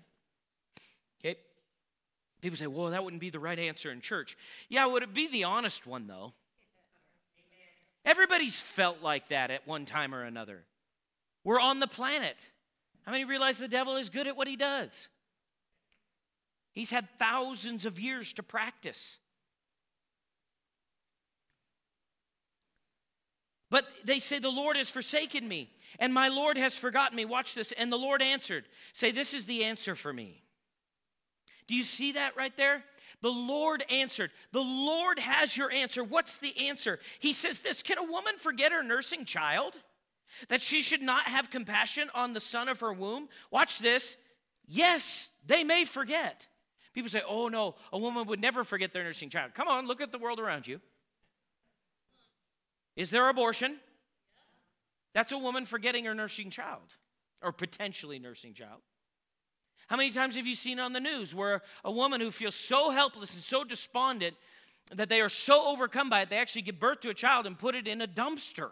People 2.45 2.59
say, 2.59 2.67
well, 2.67 2.91
that 2.91 3.03
wouldn't 3.03 3.23
be 3.23 3.31
the 3.31 3.41
right 3.41 3.59
answer 3.59 3.91
in 3.91 4.03
church. 4.03 4.37
Yeah, 4.69 4.85
would 4.85 5.03
it 5.03 5.15
be 5.15 5.29
the 5.29 5.45
honest 5.45 5.87
one, 5.87 6.07
though? 6.07 6.35
Everybody's 8.05 8.61
felt 8.61 9.01
like 9.01 9.29
that 9.29 9.51
at 9.51 9.67
one 9.67 9.87
time 9.87 10.15
or 10.15 10.25
another. 10.25 10.63
We're 11.43 11.59
on 11.59 11.81
the 11.81 11.87
planet. 11.87 12.37
How 13.07 13.13
many 13.13 13.25
realize 13.25 13.57
the 13.57 13.67
devil 13.67 13.97
is 13.97 14.11
good 14.11 14.27
at 14.27 14.37
what 14.37 14.47
he 14.47 14.57
does? 14.57 15.09
He's 16.73 16.91
had 16.91 17.09
thousands 17.19 17.87
of 17.87 17.99
years 17.99 18.35
to 18.35 18.43
practice. 18.43 19.19
But 23.71 23.87
they 24.05 24.19
say, 24.19 24.39
The 24.39 24.51
Lord 24.51 24.77
has 24.77 24.91
forsaken 24.91 25.49
me, 25.49 25.71
and 25.99 26.13
my 26.13 26.29
Lord 26.29 26.59
has 26.59 26.77
forgotten 26.77 27.17
me. 27.17 27.25
Watch 27.25 27.55
this. 27.55 27.73
And 27.73 27.91
the 27.91 27.97
Lord 27.97 28.21
answered, 28.21 28.67
Say, 28.93 29.13
This 29.13 29.33
is 29.33 29.47
the 29.47 29.65
answer 29.65 29.95
for 29.95 30.13
me. 30.13 30.44
Do 31.66 31.75
you 31.75 31.83
see 31.83 32.12
that 32.12 32.37
right 32.37 32.56
there? 32.56 32.85
The 33.23 33.30
Lord 33.30 33.85
answered. 33.90 34.30
The 34.52 34.61
Lord 34.61 35.18
has 35.18 35.56
your 35.56 35.71
answer. 35.71 36.04
What's 36.04 36.37
the 36.37 36.68
answer? 36.68 36.99
He 37.21 37.33
says 37.33 37.61
this 37.61 37.83
Can 37.83 37.99
a 37.99 38.04
woman 38.04 38.37
forget 38.37 38.73
her 38.73 38.83
nursing 38.83 39.25
child? 39.25 39.75
That 40.49 40.61
she 40.61 40.83
should 40.83 41.02
not 41.02 41.25
have 41.25 41.50
compassion 41.50 42.11
on 42.14 42.33
the 42.33 42.40
son 42.40 42.68
of 42.68 42.80
her 42.80 42.92
womb? 42.92 43.28
Watch 43.50 43.78
this. 43.78 44.16
Yes, 44.66 45.30
they 45.47 45.62
may 45.62 45.85
forget. 45.85 46.49
People 46.92 47.11
say, 47.11 47.23
oh 47.26 47.49
no, 47.49 47.75
a 47.92 47.99
woman 47.99 48.26
would 48.26 48.40
never 48.40 48.64
forget 48.64 48.92
their 48.92 49.04
nursing 49.04 49.28
child. 49.28 49.52
Come 49.54 49.68
on, 49.68 49.87
look 49.87 50.00
at 50.00 50.12
the 50.12 50.18
world 50.18 50.38
around 50.38 50.66
you. 50.66 50.80
Is 52.97 53.11
there 53.11 53.28
abortion? 53.28 53.76
That's 55.12 55.33
a 55.33 55.38
woman 55.38 55.66
forgetting 55.66 56.04
her 56.04 56.14
nursing 56.14 56.50
child 56.50 56.94
or 57.42 57.52
potentially 57.52 58.18
nursing 58.18 58.54
child. 58.54 58.80
How 59.88 59.97
many 59.97 60.11
times 60.11 60.37
have 60.37 60.47
you 60.47 60.55
seen 60.55 60.81
on 60.81 60.93
the 60.93 61.00
news 61.00 61.35
where 61.35 61.62
a 61.85 61.93
woman 61.93 62.21
who 62.21 62.31
feels 62.31 62.55
so 62.55 62.91
helpless 62.91 63.35
and 63.35 63.43
so 63.43 63.64
despondent 63.64 64.35
that 64.95 65.09
they 65.09 65.21
are 65.21 65.29
so 65.29 65.67
overcome 65.69 66.11
by 66.11 66.23
it, 66.23 66.31
they 66.31 66.38
actually 66.38 66.62
give 66.62 66.79
birth 66.79 67.00
to 67.00 67.11
a 67.11 67.14
child 67.14 67.47
and 67.47 67.59
put 67.59 67.75
it 67.75 67.87
in 67.87 68.00
a 68.00 68.07
dumpster? 68.07 68.71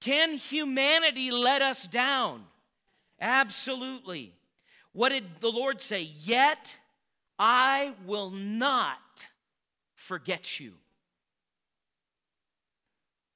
Can 0.00 0.34
humanity 0.34 1.30
let 1.30 1.62
us 1.62 1.86
down? 1.86 2.44
Absolutely. 3.20 4.34
What 4.92 5.10
did 5.10 5.24
the 5.40 5.50
Lord 5.50 5.80
say? 5.80 6.02
Yet 6.02 6.76
I 7.38 7.94
will 8.06 8.30
not 8.30 8.98
forget 9.94 10.60
you. 10.60 10.74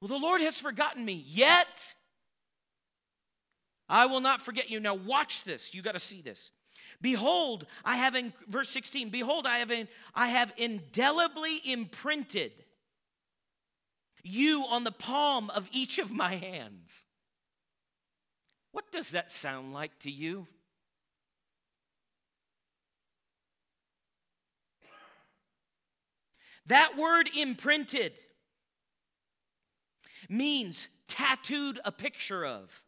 Well, 0.01 0.09
the 0.09 0.17
Lord 0.17 0.41
has 0.43 0.59
forgotten 0.59 1.05
me, 1.05 1.25
yet 1.27 1.95
I 3.89 4.07
will 4.07 4.21
not 4.21 4.43
forget 4.43 4.71
you. 4.71 4.81
Now, 4.81 4.95
watch 4.95 5.45
this. 5.45 5.75
You 5.75 5.83
got 5.83 5.93
to 5.93 5.99
see 5.99 6.21
this. 6.21 6.51
Behold, 7.01 7.67
I 7.85 7.97
have 7.97 8.15
in 8.15 8.33
verse 8.49 8.69
16, 8.71 9.11
behold, 9.11 9.47
I 9.47 9.59
have 9.59 9.71
in, 9.71 9.89
I 10.15 10.29
have 10.29 10.53
indelibly 10.57 11.61
imprinted 11.65 12.53
you 14.25 14.65
on 14.69 14.85
the 14.85 14.91
palm 14.91 15.49
of 15.51 15.69
each 15.73 15.99
of 15.99 16.11
my 16.11 16.35
hands. 16.35 17.05
What 18.73 18.91
does 18.93 19.11
that 19.13 19.31
sound 19.31 19.73
like 19.73 19.97
to 20.01 20.11
you? 20.11 20.47
That 26.67 26.99
word 26.99 27.31
imprinted 27.35 28.13
means 30.29 30.89
tattooed 31.07 31.81
a 31.85 31.91
picture 31.91 32.45
of, 32.45 32.83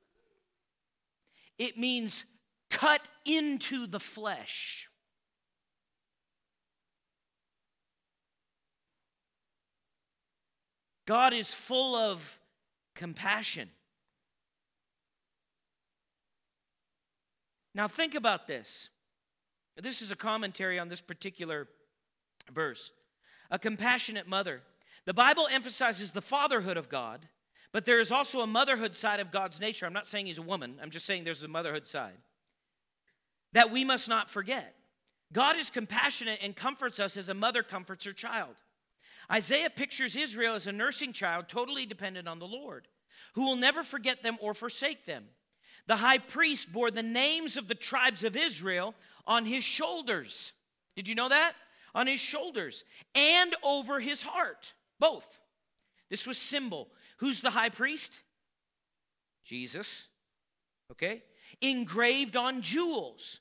it 1.61 1.77
means 1.77 2.25
cut 2.71 3.03
into 3.27 3.87
the 3.87 4.01
flesh. 4.01 4.89
God 11.07 11.35
is 11.35 11.53
full 11.53 11.95
of 11.95 12.39
compassion. 12.95 13.69
Now, 17.75 17.89
think 17.89 18.15
about 18.15 18.47
this. 18.47 18.89
This 19.77 20.01
is 20.01 20.11
a 20.11 20.17
commentary 20.17 20.79
on 20.79 20.89
this 20.89 21.03
particular 21.03 21.69
verse. 22.51 22.91
A 23.51 23.59
compassionate 23.59 24.27
mother. 24.27 24.63
The 25.05 25.15
Bible 25.15 25.47
emphasizes 25.51 26.11
the 26.11 26.23
fatherhood 26.23 26.79
of 26.79 26.89
God, 26.89 27.29
but 27.73 27.85
there 27.85 28.01
is 28.01 28.11
also 28.11 28.41
a 28.41 28.47
motherhood 28.47 28.95
side 28.95 29.21
of 29.21 29.31
God's 29.31 29.61
nature. 29.61 29.87
I'm 29.87 29.93
not 29.93 30.07
saying 30.07 30.27
he's 30.27 30.39
a 30.39 30.43
woman, 30.43 30.79
I'm 30.83 30.91
just 30.91 31.07
saying 31.07 31.25
there's 31.25 31.43
a 31.43 31.49
motherhood 31.49 31.87
side 31.87 32.17
that 33.53 33.71
we 33.71 33.85
must 33.85 34.09
not 34.09 34.31
forget. 34.31 34.75
God 35.33 35.57
is 35.57 35.71
compassionate 35.71 36.41
and 36.43 36.55
comforts 36.55 36.99
us 36.99 37.17
as 37.17 37.29
a 37.29 37.35
mother 37.35 37.63
comforts 37.63 38.05
her 38.05 38.13
child. 38.13 38.57
Isaiah 39.31 39.71
pictures 39.71 40.17
Israel 40.17 40.55
as 40.55 40.67
a 40.67 40.73
nursing 40.73 41.13
child 41.13 41.49
totally 41.49 41.87
dependent 41.87 42.27
on 42.27 42.41
the 42.41 42.47
Lord, 42.47 42.89
who 43.35 43.43
will 43.43 43.57
never 43.57 43.85
forget 43.85 44.23
them 44.23 44.39
or 44.41 44.55
forsake 44.55 45.07
them. 45.07 45.25
The 45.87 45.97
high 45.97 46.19
priest 46.19 46.73
bore 46.73 46.91
the 46.91 47.03
names 47.03 47.57
of 47.57 47.69
the 47.69 47.75
tribes 47.75 48.25
of 48.25 48.37
Israel 48.37 48.95
on 49.27 49.45
his 49.45 49.65
shoulders. 49.65 50.53
Did 50.97 51.09
you 51.09 51.15
know 51.15 51.29
that? 51.29 51.55
On 51.95 52.07
his 52.07 52.21
shoulders 52.21 52.85
and 53.15 53.55
over 53.63 54.01
his 54.01 54.23
heart. 54.23 54.73
Both. 54.99 55.41
This 56.09 56.27
was 56.27 56.39
symbol. 56.39 56.89
Who's 57.21 57.43
the 57.43 57.51
high 57.51 57.69
priest? 57.69 58.21
Jesus. 59.45 60.09
Okay? 60.91 61.23
Engraved 61.61 62.35
on 62.35 62.63
jewels, 62.63 63.41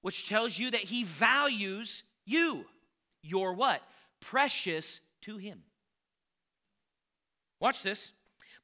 which 0.00 0.28
tells 0.28 0.56
you 0.56 0.70
that 0.70 0.80
he 0.80 1.02
values 1.02 2.04
you. 2.24 2.64
Your 3.22 3.52
what? 3.52 3.82
Precious 4.20 5.00
to 5.22 5.38
him. 5.38 5.62
Watch 7.58 7.82
this. 7.82 8.12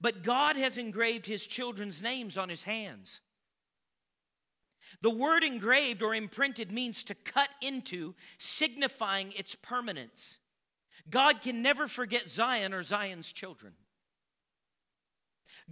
But 0.01 0.23
God 0.23 0.57
has 0.57 0.79
engraved 0.79 1.27
his 1.27 1.45
children's 1.45 2.01
names 2.01 2.39
on 2.39 2.49
his 2.49 2.63
hands. 2.63 3.21
The 5.01 5.11
word 5.11 5.43
engraved 5.43 6.03
or 6.03 6.15
imprinted 6.15 6.71
means 6.71 7.03
to 7.05 7.17
cut 7.17 7.49
into, 7.61 8.15
signifying 8.39 9.33
its 9.33 9.57
permanence. 9.57 10.39
God 11.11 11.43
can 11.43 11.63
never 11.63 11.89
forget 11.89 12.31
Zion 12.31 12.73
or 12.73 12.85
Zion's 12.85 13.33
children. 13.33 13.73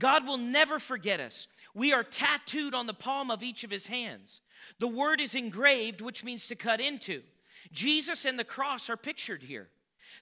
God 0.01 0.27
will 0.27 0.39
never 0.39 0.81
forget 0.81 1.21
us. 1.21 1.47
We 1.75 1.93
are 1.93 2.03
tattooed 2.03 2.75
on 2.75 2.89
the 2.89 2.95
palm 2.95 3.31
of 3.31 3.45
each 3.45 3.63
of 3.63 3.71
his 3.71 3.87
hands. 3.87 4.41
The 4.81 4.89
word 4.89 5.21
is 5.21 5.37
engraved, 5.37 6.01
which 6.01 6.25
means 6.25 6.49
to 6.49 6.57
cut 6.57 6.81
into. 6.81 7.23
Jesus 7.71 8.25
and 8.25 8.39
the 8.39 8.45
cross 8.45 8.91
are 8.91 8.97
pictured 8.97 9.43
here. 9.43 9.69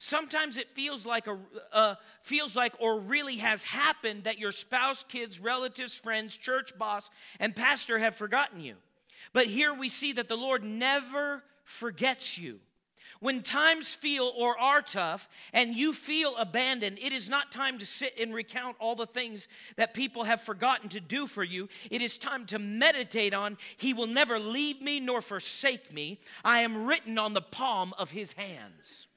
Sometimes 0.00 0.58
it 0.58 0.74
feels 0.74 1.06
like 1.06 1.26
a 1.26 1.38
uh, 1.72 1.94
feels 2.22 2.54
like 2.54 2.74
or 2.78 3.00
really 3.00 3.36
has 3.36 3.64
happened 3.64 4.24
that 4.24 4.38
your 4.38 4.52
spouse, 4.52 5.04
kids, 5.08 5.40
relatives, 5.40 5.94
friends, 5.94 6.36
church 6.36 6.76
boss, 6.78 7.10
and 7.40 7.56
pastor 7.56 7.98
have 7.98 8.14
forgotten 8.14 8.60
you. 8.60 8.76
But 9.32 9.46
here 9.46 9.74
we 9.74 9.88
see 9.88 10.12
that 10.12 10.28
the 10.28 10.36
Lord 10.36 10.62
never 10.62 11.42
forgets 11.64 12.38
you. 12.38 12.60
When 13.20 13.42
times 13.42 13.94
feel 13.94 14.32
or 14.36 14.58
are 14.58 14.80
tough 14.80 15.28
and 15.52 15.74
you 15.74 15.92
feel 15.92 16.36
abandoned, 16.36 16.98
it 17.00 17.12
is 17.12 17.28
not 17.28 17.50
time 17.50 17.78
to 17.78 17.86
sit 17.86 18.14
and 18.18 18.32
recount 18.32 18.76
all 18.78 18.94
the 18.94 19.06
things 19.06 19.48
that 19.76 19.92
people 19.92 20.24
have 20.24 20.40
forgotten 20.40 20.88
to 20.90 21.00
do 21.00 21.26
for 21.26 21.42
you. 21.42 21.68
It 21.90 22.00
is 22.00 22.16
time 22.16 22.46
to 22.46 22.58
meditate 22.58 23.34
on 23.34 23.58
He 23.76 23.92
will 23.92 24.06
never 24.06 24.38
leave 24.38 24.80
me 24.80 25.00
nor 25.00 25.20
forsake 25.20 25.92
me. 25.92 26.20
I 26.44 26.60
am 26.60 26.86
written 26.86 27.18
on 27.18 27.34
the 27.34 27.40
palm 27.40 27.92
of 27.98 28.10
His 28.10 28.34
hands. 28.34 29.08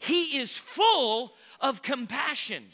He 0.00 0.38
is 0.38 0.56
full 0.56 1.34
of 1.60 1.82
compassion. 1.82 2.64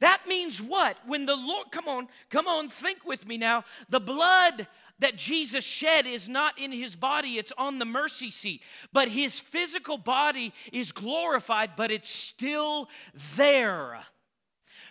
That 0.00 0.22
means 0.28 0.60
what? 0.60 0.98
When 1.06 1.24
the 1.24 1.36
Lord, 1.36 1.70
come 1.70 1.88
on, 1.88 2.08
come 2.28 2.46
on, 2.46 2.68
think 2.68 3.04
with 3.06 3.26
me 3.26 3.38
now. 3.38 3.64
The 3.88 4.00
blood 4.00 4.66
that 4.98 5.16
Jesus 5.16 5.64
shed 5.64 6.06
is 6.06 6.28
not 6.28 6.58
in 6.58 6.72
his 6.72 6.96
body, 6.96 7.38
it's 7.38 7.52
on 7.58 7.78
the 7.78 7.84
mercy 7.84 8.30
seat. 8.30 8.62
But 8.92 9.08
his 9.08 9.38
physical 9.38 9.98
body 9.98 10.52
is 10.72 10.92
glorified, 10.92 11.72
but 11.76 11.90
it's 11.90 12.08
still 12.08 12.88
there. 13.36 14.04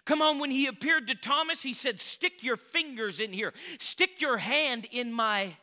Come 0.05 0.21
on, 0.21 0.39
when 0.39 0.51
he 0.51 0.67
appeared 0.67 1.07
to 1.07 1.15
Thomas, 1.15 1.63
he 1.63 1.73
said, 1.73 2.01
Stick 2.01 2.43
your 2.43 2.57
fingers 2.57 3.19
in 3.19 3.31
here, 3.31 3.53
stick 3.79 4.19
your 4.19 4.37
hand 4.37 4.87
in 4.91 5.13
my 5.13 5.55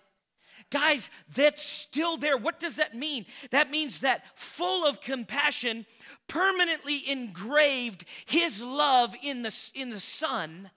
Guys, 0.70 1.11
that's 1.35 1.62
still 1.62 2.16
there. 2.16 2.37
What 2.37 2.61
does 2.61 2.76
that 2.76 2.94
mean? 2.94 3.26
That 3.50 3.70
means 3.72 4.00
that 4.00 4.22
full 4.37 4.87
of 4.87 5.00
compassion, 5.00 5.85
permanently 6.29 7.11
engraved 7.11 8.05
his 8.26 8.62
love 8.62 9.14
in 9.20 9.42
the, 9.42 9.70
in 9.74 9.90
the 9.90 10.00
Son 10.00 10.70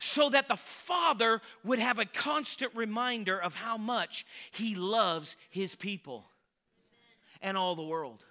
so 0.00 0.30
that 0.30 0.48
the 0.48 0.56
Father 0.56 1.40
would 1.62 1.78
have 1.78 1.98
a 1.98 2.06
constant 2.06 2.74
reminder 2.74 3.40
of 3.40 3.54
how 3.54 3.76
much 3.76 4.26
he 4.50 4.74
loves 4.74 5.36
his 5.50 5.74
people 5.74 6.24
and 7.42 7.56
all 7.56 7.76
the 7.76 7.82
world. 7.82 8.24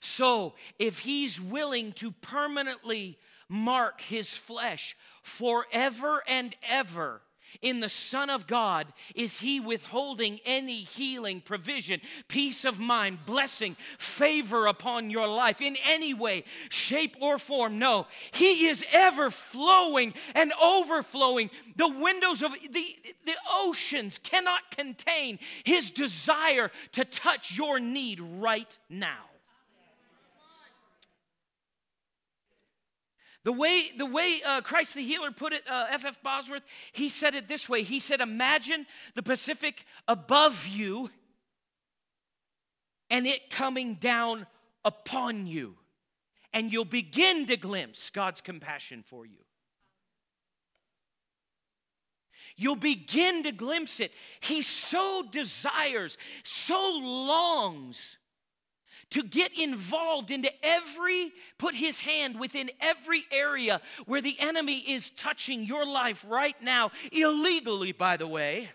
So, 0.00 0.54
if 0.80 0.98
he's 0.98 1.40
willing 1.40 1.92
to 1.94 2.10
permanently 2.10 3.16
mark 3.48 4.00
his 4.00 4.30
flesh 4.30 4.96
forever 5.22 6.24
and 6.26 6.56
ever 6.68 7.22
in 7.60 7.80
the 7.80 7.88
Son 7.88 8.30
of 8.30 8.46
God 8.46 8.86
is 9.14 9.38
He 9.38 9.60
withholding 9.60 10.40
any 10.44 10.76
healing, 10.76 11.40
provision, 11.40 12.00
peace 12.28 12.64
of 12.64 12.78
mind, 12.78 13.26
blessing, 13.26 13.76
favor 13.98 14.66
upon 14.66 15.10
your 15.10 15.28
life 15.28 15.60
in 15.60 15.76
any 15.84 16.14
way, 16.14 16.44
shape, 16.70 17.16
or 17.20 17.38
form. 17.38 17.78
No, 17.78 18.06
He 18.32 18.66
is 18.68 18.84
ever 18.92 19.30
flowing 19.30 20.14
and 20.34 20.52
overflowing. 20.62 21.50
The 21.76 21.88
windows 21.88 22.42
of 22.42 22.52
the, 22.52 22.96
the 23.24 23.36
oceans 23.50 24.18
cannot 24.22 24.76
contain 24.76 25.38
His 25.64 25.90
desire 25.90 26.70
to 26.92 27.04
touch 27.04 27.56
your 27.56 27.80
need 27.80 28.20
right 28.20 28.78
now. 28.88 29.31
The 33.44 33.52
way, 33.52 33.90
the 33.96 34.06
way 34.06 34.40
uh, 34.44 34.60
Christ 34.60 34.94
the 34.94 35.02
Healer 35.02 35.32
put 35.32 35.52
it, 35.52 35.62
F.F. 35.66 36.04
Uh, 36.04 36.08
F. 36.08 36.22
Bosworth, 36.22 36.62
he 36.92 37.08
said 37.08 37.34
it 37.34 37.48
this 37.48 37.68
way. 37.68 37.82
He 37.82 37.98
said, 37.98 38.20
Imagine 38.20 38.86
the 39.14 39.22
Pacific 39.22 39.84
above 40.06 40.66
you 40.66 41.10
and 43.10 43.26
it 43.26 43.50
coming 43.50 43.96
down 43.96 44.46
upon 44.84 45.46
you, 45.46 45.74
and 46.54 46.72
you'll 46.72 46.84
begin 46.84 47.44
to 47.46 47.58
glimpse 47.58 48.08
God's 48.08 48.40
compassion 48.40 49.04
for 49.06 49.26
you. 49.26 49.38
You'll 52.56 52.76
begin 52.76 53.42
to 53.42 53.52
glimpse 53.52 54.00
it. 54.00 54.12
He 54.40 54.62
so 54.62 55.24
desires, 55.30 56.16
so 56.42 57.00
longs 57.02 58.16
to 59.12 59.22
get 59.22 59.58
involved 59.58 60.30
into 60.30 60.50
every, 60.62 61.32
put 61.58 61.74
his 61.74 62.00
hand 62.00 62.40
within 62.40 62.70
every 62.80 63.24
area 63.30 63.80
where 64.06 64.22
the 64.22 64.36
enemy 64.40 64.78
is 64.78 65.10
touching 65.10 65.64
your 65.64 65.86
life 65.86 66.24
right 66.28 66.60
now, 66.62 66.90
illegally, 67.12 67.92
by 67.92 68.16
the 68.16 68.26
way. 68.26 68.70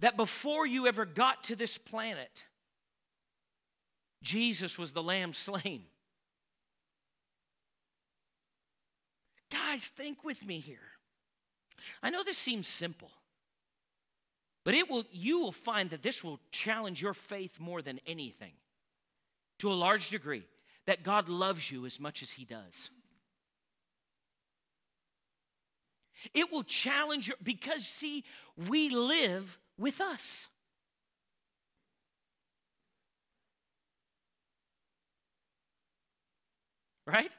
That 0.00 0.16
before 0.16 0.66
you 0.66 0.86
ever 0.86 1.06
got 1.06 1.44
to 1.44 1.56
this 1.56 1.78
planet, 1.78 2.44
Jesus 4.22 4.78
was 4.78 4.92
the 4.92 5.02
lamb 5.02 5.32
slain. 5.32 5.84
Guys, 9.50 9.88
think 9.88 10.24
with 10.24 10.44
me 10.44 10.60
here. 10.60 10.78
I 12.02 12.10
know 12.10 12.22
this 12.22 12.38
seems 12.38 12.66
simple. 12.66 13.10
But 14.64 14.74
it 14.74 14.88
will, 14.88 15.04
you 15.10 15.40
will 15.40 15.52
find 15.52 15.90
that 15.90 16.02
this 16.02 16.22
will 16.22 16.38
challenge 16.50 17.02
your 17.02 17.14
faith 17.14 17.58
more 17.58 17.82
than 17.82 18.00
anything 18.06 18.52
to 19.58 19.70
a 19.70 19.74
large 19.74 20.10
degree 20.10 20.44
that 20.86 21.02
God 21.02 21.28
loves 21.28 21.70
you 21.70 21.84
as 21.86 21.98
much 21.98 22.22
as 22.22 22.30
He 22.30 22.44
does. 22.44 22.90
It 26.32 26.52
will 26.52 26.62
challenge 26.62 27.28
your, 27.28 27.36
because 27.42 27.84
see, 27.84 28.24
we 28.68 28.90
live 28.90 29.58
with 29.78 30.00
us. 30.00 30.48
Right? 37.04 37.32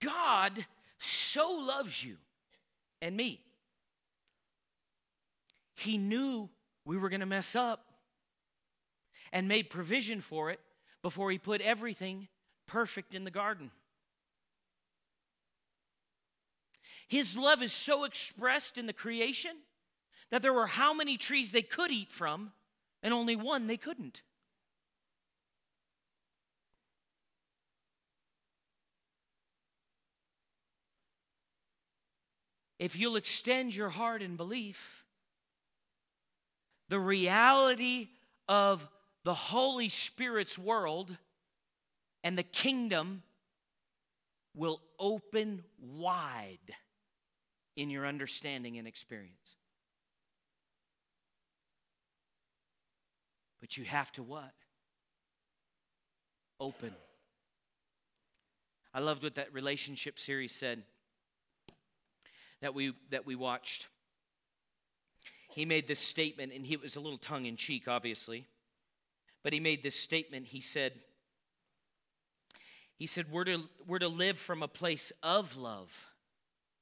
God 0.00 0.66
so 0.98 1.48
loves 1.50 2.02
you 2.02 2.16
and 3.00 3.16
me 3.16 3.40
he 5.74 5.98
knew 5.98 6.48
we 6.84 6.96
were 6.96 7.08
going 7.08 7.20
to 7.20 7.26
mess 7.26 7.54
up 7.54 7.86
and 9.32 9.48
made 9.48 9.70
provision 9.70 10.20
for 10.20 10.50
it 10.50 10.60
before 11.02 11.30
He 11.30 11.38
put 11.38 11.60
everything 11.60 12.28
perfect 12.66 13.14
in 13.14 13.24
the 13.24 13.30
garden. 13.30 13.70
His 17.08 17.36
love 17.36 17.62
is 17.62 17.72
so 17.72 18.04
expressed 18.04 18.78
in 18.78 18.86
the 18.86 18.92
creation 18.92 19.56
that 20.30 20.40
there 20.40 20.52
were 20.52 20.66
how 20.66 20.94
many 20.94 21.16
trees 21.16 21.52
they 21.52 21.62
could 21.62 21.90
eat 21.90 22.10
from, 22.10 22.52
and 23.02 23.12
only 23.12 23.36
one 23.36 23.66
they 23.66 23.76
couldn't. 23.76 24.22
If 32.78 32.96
you'll 32.96 33.16
extend 33.16 33.74
your 33.74 33.90
heart 33.90 34.22
in 34.22 34.36
belief, 34.36 35.03
the 36.94 37.00
reality 37.00 38.06
of 38.48 38.88
the 39.24 39.34
Holy 39.34 39.88
Spirit's 39.88 40.56
world 40.56 41.16
and 42.22 42.38
the 42.38 42.44
kingdom 42.44 43.24
will 44.54 44.80
open 45.00 45.64
wide 45.80 46.72
in 47.74 47.90
your 47.90 48.06
understanding 48.06 48.78
and 48.78 48.86
experience. 48.86 49.56
But 53.60 53.76
you 53.76 53.84
have 53.86 54.12
to 54.12 54.22
what? 54.22 54.54
Open. 56.60 56.94
I 58.94 59.00
loved 59.00 59.24
what 59.24 59.34
that 59.34 59.52
relationship 59.52 60.20
series 60.20 60.52
said 60.52 60.84
that 62.60 62.72
we 62.72 62.94
that 63.10 63.26
we 63.26 63.34
watched 63.34 63.88
he 65.54 65.64
made 65.64 65.86
this 65.86 66.00
statement, 66.00 66.52
and 66.52 66.66
he 66.66 66.76
was 66.76 66.96
a 66.96 67.00
little 67.00 67.18
tongue 67.18 67.46
in 67.46 67.54
cheek, 67.54 67.86
obviously. 67.86 68.44
But 69.44 69.52
he 69.52 69.60
made 69.60 69.84
this 69.84 69.94
statement. 69.94 70.46
He 70.46 70.60
said, 70.60 70.92
he 72.96 73.06
said, 73.06 73.30
we're 73.30 73.44
to, 73.44 73.62
we're 73.86 74.00
to 74.00 74.08
live 74.08 74.36
from 74.36 74.64
a 74.64 74.68
place 74.68 75.12
of 75.22 75.56
love, 75.56 75.92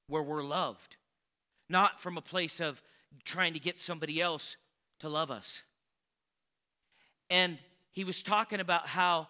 where 0.09 0.23
we're 0.23 0.43
loved, 0.43 0.97
not 1.69 2.01
from 2.01 2.17
a 2.17 2.23
place 2.23 2.61
of 2.61 2.81
trying 3.25 3.53
to 3.53 3.61
get 3.61 3.79
somebody 3.79 4.23
else 4.23 4.57
to 5.01 5.09
love 5.11 5.31
us. 5.31 5.63
And 7.29 7.59
he 7.91 8.05
was 8.05 8.23
talking 8.23 8.61
about 8.61 8.87
how, 8.87 9.29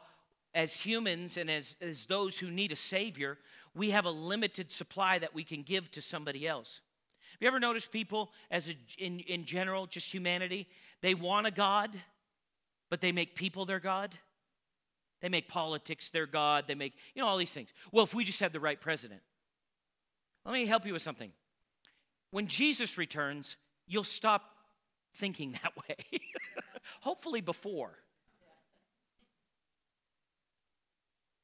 as 0.55 0.77
humans 0.77 1.37
and 1.37 1.51
as, 1.51 1.75
as 1.81 2.07
those 2.07 2.39
who 2.39 2.49
need 2.49 2.71
a 2.71 2.77
Savior, 2.77 3.39
we 3.75 3.91
have 3.91 4.05
a 4.05 4.11
limited 4.11 4.71
supply 4.71 5.19
that 5.19 5.35
we 5.35 5.43
can 5.43 5.63
give 5.63 5.91
to 5.93 6.03
somebody 6.03 6.47
else 6.47 6.81
you 7.43 7.49
ever 7.49 7.61
notice 7.61 7.87
people, 7.87 8.31
as 8.51 8.69
a, 8.69 8.75
in, 8.99 9.21
in 9.21 9.45
general, 9.45 9.87
just 9.87 10.13
humanity, 10.13 10.69
they 11.01 11.15
want 11.15 11.47
a 11.47 11.51
God, 11.51 11.91
but 12.91 13.01
they 13.01 13.13
make 13.13 13.35
people 13.35 13.65
their 13.67 13.81
God? 13.81 14.15
They 15.23 15.29
make 15.29 15.49
politics 15.49 16.11
their 16.11 16.27
God. 16.27 16.65
They 16.67 16.75
make, 16.75 16.95
you 17.15 17.23
know, 17.23 17.29
all 17.29 17.37
these 17.37 17.53
things. 17.53 17.69
Well, 17.93 18.05
if 18.05 18.13
we 18.13 18.25
just 18.25 18.41
had 18.41 18.53
the 18.53 18.61
right 18.61 18.81
president. 18.81 19.21
Let 20.45 20.53
me 20.53 20.67
help 20.67 20.85
you 20.85 20.93
with 20.93 21.03
something. 21.03 21.31
When 22.33 22.49
Jesus 22.49 22.99
returns, 22.99 23.57
you'll 23.87 24.05
stop 24.05 24.43
thinking 25.15 25.53
that 25.63 25.73
way. 25.77 26.21
Hopefully, 27.01 27.41
before. 27.41 27.93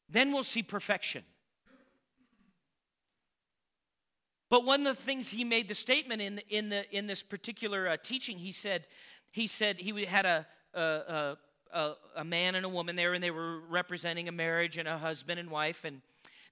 Then 0.08 0.32
we'll 0.32 0.42
see 0.42 0.62
perfection. 0.62 1.22
But 4.50 4.64
one 4.64 4.86
of 4.86 4.96
the 4.96 5.02
things 5.02 5.28
he 5.28 5.44
made 5.44 5.68
the 5.68 5.74
statement 5.74 6.22
in, 6.22 6.40
in, 6.48 6.68
the, 6.70 6.90
in 6.96 7.06
this 7.06 7.22
particular 7.22 7.88
uh, 7.88 7.96
teaching, 8.02 8.38
he 8.38 8.52
said, 8.52 8.86
he 9.30 9.46
said 9.46 9.78
he 9.78 10.04
had 10.04 10.24
a, 10.24 10.46
a, 10.72 11.36
a, 11.72 11.92
a 12.16 12.24
man 12.24 12.54
and 12.54 12.64
a 12.64 12.68
woman 12.68 12.96
there, 12.96 13.14
and 13.14 13.22
they 13.22 13.30
were 13.30 13.60
representing 13.68 14.28
a 14.28 14.32
marriage 14.32 14.78
and 14.78 14.88
a 14.88 14.96
husband 14.96 15.38
and 15.38 15.50
wife, 15.50 15.84
and 15.84 16.00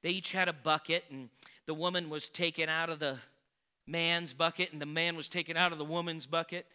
they 0.03 0.11
each 0.11 0.33
had 0.33 0.49
a 0.49 0.53
bucket, 0.53 1.05
and 1.11 1.31
the 1.65 1.75
woman 1.75 2.11
was 2.11 2.29
taken 2.29 2.69
out 2.69 2.91
of 2.91 2.99
the 2.99 3.17
man's 3.87 4.35
bucket, 4.35 4.73
and 4.73 4.81
the 4.81 4.87
man 4.87 5.17
was 5.17 5.29
taken 5.29 5.57
out 5.57 5.73
of 5.73 5.79
the 5.79 5.85
woman's 5.85 6.27
bucket. 6.27 6.67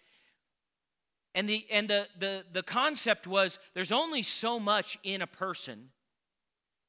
And 1.33 1.47
the 1.47 1.65
and 1.71 1.87
the 1.87 2.07
the, 2.19 2.43
the 2.51 2.63
concept 2.63 3.25
was 3.25 3.57
there's 3.73 3.91
only 3.91 4.21
so 4.21 4.59
much 4.59 4.97
in 5.03 5.21
a 5.21 5.27
person 5.27 5.89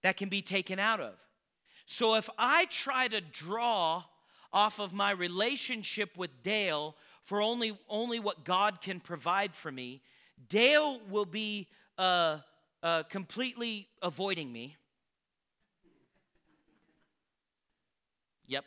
that 0.03 0.17
can 0.17 0.29
be 0.29 0.43
taken 0.43 0.81
out 0.81 1.01
of. 1.01 1.15
So 1.87 2.15
if 2.15 2.29
I 2.39 2.65
try 2.65 3.07
to 3.09 3.21
draw 3.21 4.03
off 4.53 4.79
of 4.79 4.93
my 4.93 5.11
relationship 5.11 6.17
with 6.17 6.31
Dale 6.43 6.95
for 7.25 7.41
only, 7.41 7.79
only 7.89 8.21
what 8.21 8.45
God 8.45 8.81
can 8.81 9.01
provide 9.01 9.55
for 9.55 9.71
me, 9.71 10.03
Dale 10.49 11.01
will 11.09 11.25
be 11.25 11.69
uh, 11.97 12.39
uh, 12.83 13.05
completely 13.05 13.89
avoiding 14.03 14.53
me. 14.53 14.77
Yep. 18.47 18.65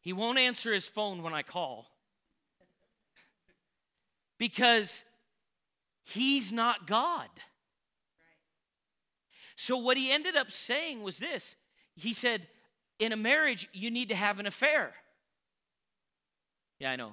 He 0.00 0.12
won't 0.12 0.38
answer 0.38 0.72
his 0.72 0.88
phone 0.88 1.22
when 1.22 1.34
I 1.34 1.42
call 1.42 1.86
because 4.38 5.04
he's 6.02 6.50
not 6.50 6.86
God. 6.86 7.28
So, 9.54 9.76
what 9.76 9.98
he 9.98 10.10
ended 10.10 10.36
up 10.36 10.50
saying 10.50 11.02
was 11.02 11.18
this 11.18 11.54
he 12.00 12.12
said, 12.12 12.46
in 12.98 13.12
a 13.12 13.16
marriage, 13.16 13.68
you 13.72 13.90
need 13.90 14.08
to 14.10 14.14
have 14.14 14.38
an 14.38 14.46
affair. 14.46 14.92
Yeah, 16.78 16.90
I 16.90 16.96
know. 16.96 17.12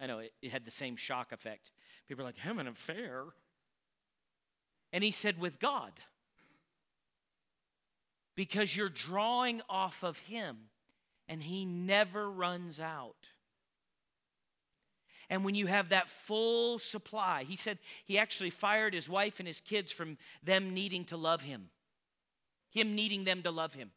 I 0.00 0.06
know. 0.06 0.18
It, 0.18 0.32
it 0.42 0.50
had 0.50 0.64
the 0.64 0.70
same 0.70 0.96
shock 0.96 1.32
effect. 1.32 1.70
People 2.08 2.24
are 2.24 2.28
like, 2.28 2.38
have 2.38 2.58
an 2.58 2.66
affair. 2.66 3.24
And 4.92 5.02
he 5.02 5.10
said, 5.10 5.38
with 5.38 5.58
God. 5.58 5.92
Because 8.36 8.74
you're 8.74 8.88
drawing 8.88 9.62
off 9.68 10.02
of 10.02 10.18
him, 10.18 10.56
and 11.28 11.42
he 11.42 11.64
never 11.64 12.30
runs 12.30 12.80
out. 12.80 13.28
And 15.30 15.44
when 15.44 15.54
you 15.54 15.66
have 15.66 15.88
that 15.88 16.10
full 16.10 16.78
supply, 16.78 17.44
he 17.44 17.56
said 17.56 17.78
he 18.04 18.18
actually 18.18 18.50
fired 18.50 18.92
his 18.92 19.08
wife 19.08 19.38
and 19.38 19.46
his 19.46 19.60
kids 19.60 19.90
from 19.90 20.18
them 20.42 20.74
needing 20.74 21.04
to 21.06 21.16
love 21.16 21.40
him 21.40 21.70
him 22.74 22.94
needing 22.94 23.24
them 23.24 23.42
to 23.42 23.50
love 23.50 23.72
him. 23.72 23.90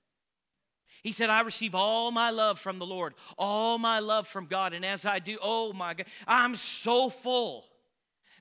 He 1.04 1.12
said, 1.12 1.30
I 1.30 1.42
receive 1.42 1.76
all 1.76 2.12
my 2.12 2.30
love 2.30 2.60
from 2.60 2.80
the 2.80 2.86
Lord, 2.86 3.14
all 3.38 3.78
my 3.78 4.00
love 4.00 4.28
from 4.28 4.46
God. 4.46 4.74
And 4.74 4.86
as 4.86 5.06
I 5.06 5.20
do, 5.20 5.38
oh 5.42 5.74
my 5.74 5.94
God, 5.94 6.08
I'm 6.28 6.56
so 6.56 7.10
full 7.10 7.66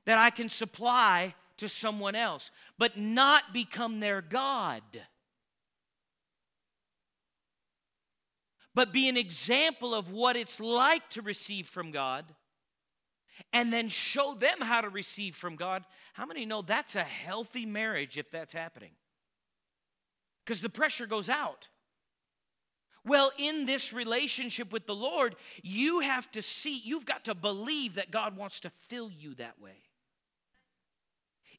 that 0.05 0.19
I 0.19 0.31
can 0.31 0.49
supply 0.49 1.35
to 1.59 1.69
someone 1.69 2.15
else, 2.15 2.51
but 2.79 2.99
not 2.99 3.53
become 3.53 4.01
their 4.01 4.21
God. 4.21 4.83
But 8.75 8.93
be 8.93 9.09
an 9.09 9.17
example 9.17 9.95
of 9.95 10.13
what 10.13 10.37
it's 10.37 10.61
like 10.61 11.09
to 11.11 11.23
receive 11.23 11.67
from 11.67 11.93
God 11.93 12.27
and 13.53 13.73
then 13.73 13.89
show 13.89 14.35
them 14.35 14.61
how 14.61 14.81
to 14.81 14.89
receive 14.89 15.35
from 15.35 15.57
God. 15.57 15.85
How 16.15 16.27
many 16.27 16.47
know 16.47 16.63
that's 16.63 16.95
a 16.95 17.03
healthy 17.03 17.65
marriage 17.65 18.19
if 18.19 18.31
that's 18.31 18.53
happening? 18.53 18.93
Because 20.47 20.61
the 20.61 20.69
pressure 20.69 21.07
goes 21.07 21.29
out. 21.29 21.67
Well, 23.05 23.33
in 23.37 23.67
this 23.67 23.93
relationship 23.93 24.73
with 24.73 24.87
the 24.87 24.95
Lord, 24.95 25.37
you 25.63 26.01
have 26.01 26.31
to 26.33 26.43
see, 26.43 26.79
you've 26.79 27.05
got 27.05 27.25
to 27.25 27.35
believe 27.35 27.97
that 27.97 28.11
God 28.11 28.37
wants 28.37 28.61
to 28.61 28.71
fill 28.89 29.11
you 29.11 29.35
that 29.35 29.61
way. 29.61 29.83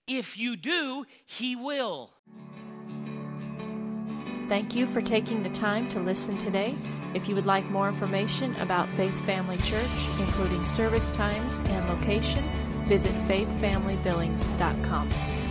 If 0.08 0.38
you 0.38 0.56
do, 0.56 1.06
He 1.26 1.56
will. 1.56 2.12
Thank 4.48 4.76
you 4.76 4.88
for 4.88 5.02
taking 5.02 5.44
the 5.44 5.50
time 5.50 5.90
to 5.90 6.00
listen 6.00 6.38
today. 6.38 6.74
If 7.14 7.28
you 7.28 7.36
would 7.36 7.46
like 7.46 7.66
more 7.66 7.90
information 7.90 8.56
about 8.56 8.88
Faith 8.96 9.18
Family 9.26 9.58
Church, 9.58 9.90
including 10.20 10.66
service 10.66 11.12
times 11.12 11.60
and 11.66 11.90
location, 11.90 12.50
visit 12.88 13.12
faithfamilybillings.com. 13.28 15.47